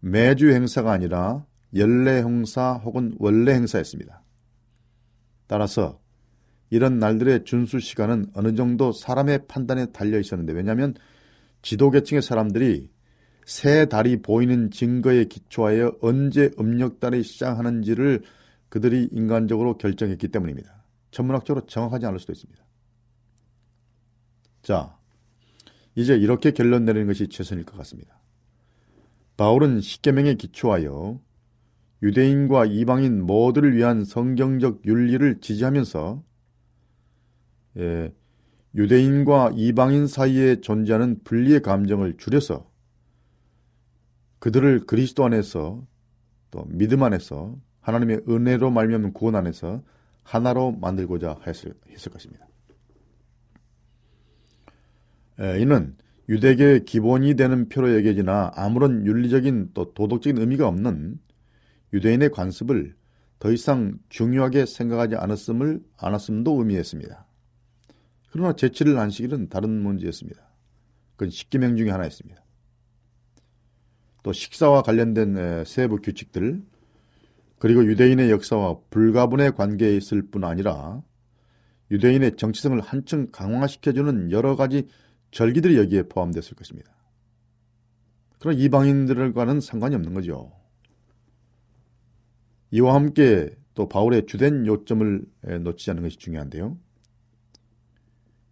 매주 0.00 0.52
행사가 0.52 0.92
아니라 0.92 1.46
연례 1.74 2.22
행사 2.22 2.74
혹은 2.74 3.14
원래 3.18 3.54
행사였습니다. 3.54 4.22
따라서 5.46 6.00
이런 6.70 6.98
날들의 6.98 7.44
준수 7.44 7.80
시간은 7.80 8.26
어느 8.34 8.54
정도 8.54 8.92
사람의 8.92 9.46
판단에 9.48 9.86
달려 9.86 10.20
있었는데 10.20 10.52
왜냐하면 10.52 10.94
지도계층의 11.62 12.20
사람들이 12.20 12.90
새 13.48 13.86
달이 13.86 14.20
보이는 14.20 14.70
증거에 14.70 15.24
기초하여 15.24 15.96
언제 16.02 16.50
음력달이 16.60 17.22
시작하는지를 17.22 18.22
그들이 18.68 19.08
인간적으로 19.10 19.78
결정했기 19.78 20.28
때문입니다. 20.28 20.84
천문학적으로 21.12 21.64
정확하지 21.64 22.04
않을 22.04 22.18
수도 22.18 22.34
있습니다. 22.34 22.62
자, 24.60 24.98
이제 25.94 26.14
이렇게 26.14 26.50
결론 26.50 26.84
내리는 26.84 27.06
것이 27.06 27.28
최선일 27.28 27.64
것 27.64 27.78
같습니다. 27.78 28.20
바울은 29.38 29.80
십계명에 29.80 30.34
기초하여 30.34 31.18
유대인과 32.02 32.66
이방인 32.66 33.24
모두를 33.24 33.74
위한 33.74 34.04
성경적 34.04 34.84
윤리를 34.84 35.40
지지하면서 35.40 36.22
예, 37.78 38.12
유대인과 38.74 39.52
이방인 39.56 40.06
사이에 40.06 40.60
존재하는 40.60 41.22
분리의 41.24 41.62
감정을 41.62 42.18
줄여서 42.18 42.68
그들을 44.38 44.86
그리스도 44.86 45.24
안에서 45.24 45.84
또 46.50 46.64
믿음 46.68 47.02
안에서 47.02 47.56
하나님의 47.80 48.22
은혜로 48.28 48.70
말미암은 48.70 49.12
구원 49.12 49.34
안에서 49.34 49.82
하나로 50.22 50.72
만들고자 50.72 51.40
했을, 51.46 51.74
했을 51.88 52.12
것입니다. 52.12 52.46
예, 55.40 55.60
이는 55.60 55.96
유대계의 56.28 56.84
기본이 56.84 57.34
되는 57.34 57.68
표로 57.68 57.94
여겨지나 57.96 58.52
아무런 58.54 59.06
윤리적인 59.06 59.70
또 59.72 59.94
도덕적인 59.94 60.38
의미가 60.38 60.68
없는 60.68 61.18
유대인의 61.92 62.30
관습을 62.30 62.94
더 63.38 63.52
이상 63.52 63.98
중요하게 64.08 64.66
생각하지 64.66 65.14
않았음을 65.16 65.80
않았음도 65.96 66.58
의미했습니다. 66.58 67.26
그러나 68.30 68.52
제7일 68.52 68.98
안식일은 68.98 69.48
다른 69.48 69.82
문제였습니다. 69.82 70.42
그건 71.16 71.30
십계명 71.30 71.76
중에 71.76 71.90
하나였습니다. 71.90 72.42
또 74.22 74.32
식사와 74.32 74.82
관련된 74.82 75.64
세부 75.64 76.00
규칙들 76.00 76.62
그리고 77.58 77.84
유대인의 77.84 78.30
역사와 78.30 78.78
불가분의 78.90 79.54
관계에 79.54 79.96
있을 79.96 80.22
뿐 80.22 80.44
아니라 80.44 81.02
유대인의 81.90 82.36
정치성을 82.36 82.78
한층 82.80 83.28
강화시켜주는 83.32 84.30
여러 84.30 84.56
가지 84.56 84.86
절기들이 85.30 85.76
여기에 85.78 86.04
포함됐을 86.04 86.54
것입니다. 86.54 86.90
그런 88.38 88.56
이방인들과는 88.56 89.60
상관이 89.60 89.94
없는 89.96 90.14
거죠. 90.14 90.52
이와 92.70 92.94
함께 92.94 93.56
또 93.74 93.88
바울의 93.88 94.26
주된 94.26 94.66
요점을 94.66 95.24
놓치지 95.62 95.90
않는 95.90 96.02
것이 96.02 96.18
중요한데요. 96.18 96.76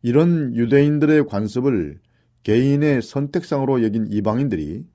이런 0.02 0.54
유대인들의 0.54 1.26
관습을 1.26 2.00
개인의 2.42 3.02
선택상으로 3.02 3.82
여긴 3.82 4.06
이방인들이 4.10 4.86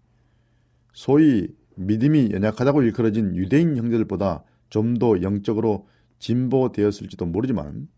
소위 0.93 1.47
믿음이 1.75 2.31
연약하다고 2.31 2.83
일컬어진 2.83 3.35
유대인 3.35 3.77
형제들보다 3.77 4.43
좀 4.69 4.95
더 4.95 5.21
영적으로 5.21 5.87
진보되었을지도 6.19 7.25
모르지만 7.25 7.89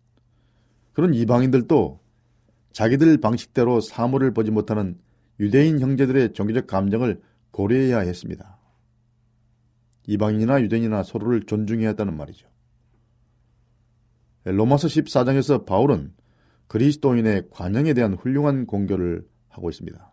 그런 0.94 1.14
이방인들도 1.14 2.00
자기들 2.72 3.18
방식대로 3.18 3.80
사물을 3.82 4.34
보지 4.34 4.52
못하는 4.52 4.98
유대인 5.40 5.80
형제들의 5.80 6.34
종교적 6.34 6.68
감정을 6.68 7.22
고려해야 7.52 8.00
했습니다. 8.00 8.58
이방인이나 10.08 10.62
유대인이나 10.62 11.04
서로를 11.04 11.44
존중해야 11.44 11.90
했다는 11.90 12.18
말이죠. 12.18 12.48
로마서 14.46 14.88
14장에서 14.88 15.66
바울은 15.66 16.14
그리스도인의 16.68 17.50
관영에 17.52 17.94
대한 17.94 18.14
훌륭한 18.14 18.66
공교를 18.66 19.28
하고 19.48 19.70
있습니다. 19.70 20.13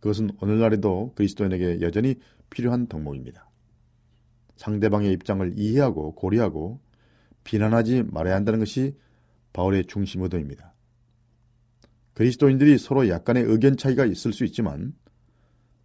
그것은 0.00 0.30
오늘날에도 0.40 1.12
그리스도인에게 1.14 1.80
여전히 1.82 2.16
필요한 2.48 2.86
덕목입니다. 2.86 3.48
상대방의 4.56 5.12
입장을 5.12 5.54
이해하고 5.56 6.14
고려하고 6.14 6.80
비난하지 7.44 8.04
말아야 8.10 8.34
한다는 8.34 8.58
것이 8.58 8.96
바울의 9.52 9.86
중심 9.86 10.22
의도입니다. 10.22 10.74
그리스도인들이 12.14 12.76
서로 12.76 13.08
약간의 13.08 13.44
의견 13.44 13.76
차이가 13.76 14.04
있을 14.04 14.32
수 14.32 14.44
있지만 14.44 14.94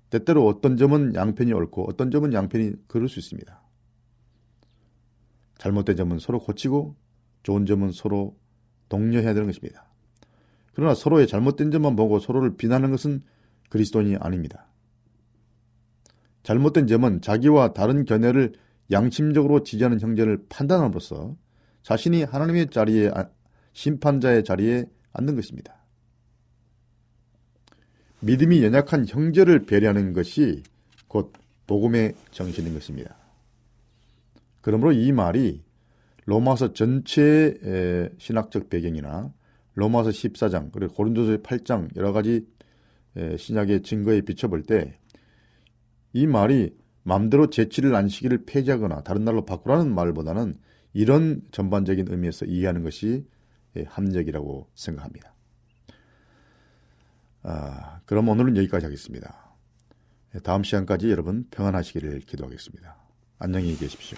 때때로 0.10 0.46
어떤 0.46 0.78
점은 0.78 1.16
양편이 1.16 1.54
옳고 1.54 1.88
어떤 1.90 2.12
점은 2.12 2.34
양편이 2.34 2.74
그럴 2.88 3.08
수 3.08 3.20
있습니다. 3.20 3.62
잘못된 5.58 5.96
점은 5.96 6.20
서로 6.20 6.40
고치고 6.40 6.96
좋은 7.44 7.66
점은 7.66 7.92
서로 7.92 8.38
독려해야 8.90 9.34
되는 9.34 9.48
것입니다. 9.48 9.90
그러나 10.74 10.94
서로의 10.94 11.28
잘못된 11.28 11.72
점만 11.72 11.96
보고 11.96 12.20
서로를 12.20 12.58
비난하는 12.58 12.92
것은 12.92 13.24
그리스도인이 13.76 14.16
아닙니다. 14.22 14.68
잘못된 16.44 16.88
점은 16.88 17.20
자기와 17.20 17.74
다른 17.74 18.06
견해를 18.06 18.54
양심적으로 18.90 19.64
지지하는 19.64 20.00
형제를 20.00 20.46
판단함으로써 20.48 21.36
자신이 21.84 22.24
하나님의 22.24 22.70
자리에 22.70 23.12
심판자의 23.74 24.46
자리에 24.46 24.86
앉는 25.12 25.36
것입니다. 25.36 25.76
믿음이 28.22 28.64
연약한 28.64 29.06
형제를 29.08 29.66
배려하는 29.66 30.14
것이 30.14 30.64
곧 31.10 31.34
복음의 31.68 32.16
정신인 32.32 32.74
것입니다. 32.74 33.18
그러므로 34.62 34.94
이 34.94 35.12
말이 35.12 35.64
로마서 36.24 36.72
전체의 36.72 38.12
신학적 38.20 38.70
배경이나 38.70 39.34
로마서 39.74 40.12
14장 40.12 40.72
그리고 40.72 40.94
고린도서 40.94 41.38
8장 41.40 41.94
여러 41.98 42.14
가지 42.14 42.48
신약의 43.38 43.84
증거에 43.84 44.22
비춰볼 44.22 44.64
때 44.64 45.00
이 46.16 46.28
말이 46.28 46.74
마음대로 47.04 47.48
제7일 47.48 47.94
안식일을 47.94 48.46
폐지하거나 48.46 49.04
다른 49.04 49.26
날로 49.26 49.44
바꾸라는 49.44 49.94
말보다는 49.94 50.56
이런 50.94 51.42
전반적인 51.52 52.08
의미에서 52.10 52.46
이해하는 52.46 52.84
것이 52.84 53.28
합력이라고 53.86 54.70
생각합니다. 54.74 55.36
아, 57.44 58.00
그럼 58.06 58.30
오늘은 58.30 58.56
여기까지 58.56 58.86
하겠습니다. 58.86 59.58
다음 60.42 60.64
시간까지 60.64 61.12
여러분 61.12 61.48
평안하시기를 61.52 62.22
기도하겠습니다. 62.22 62.96
안녕히 63.40 63.76
계십시오. 63.76 64.18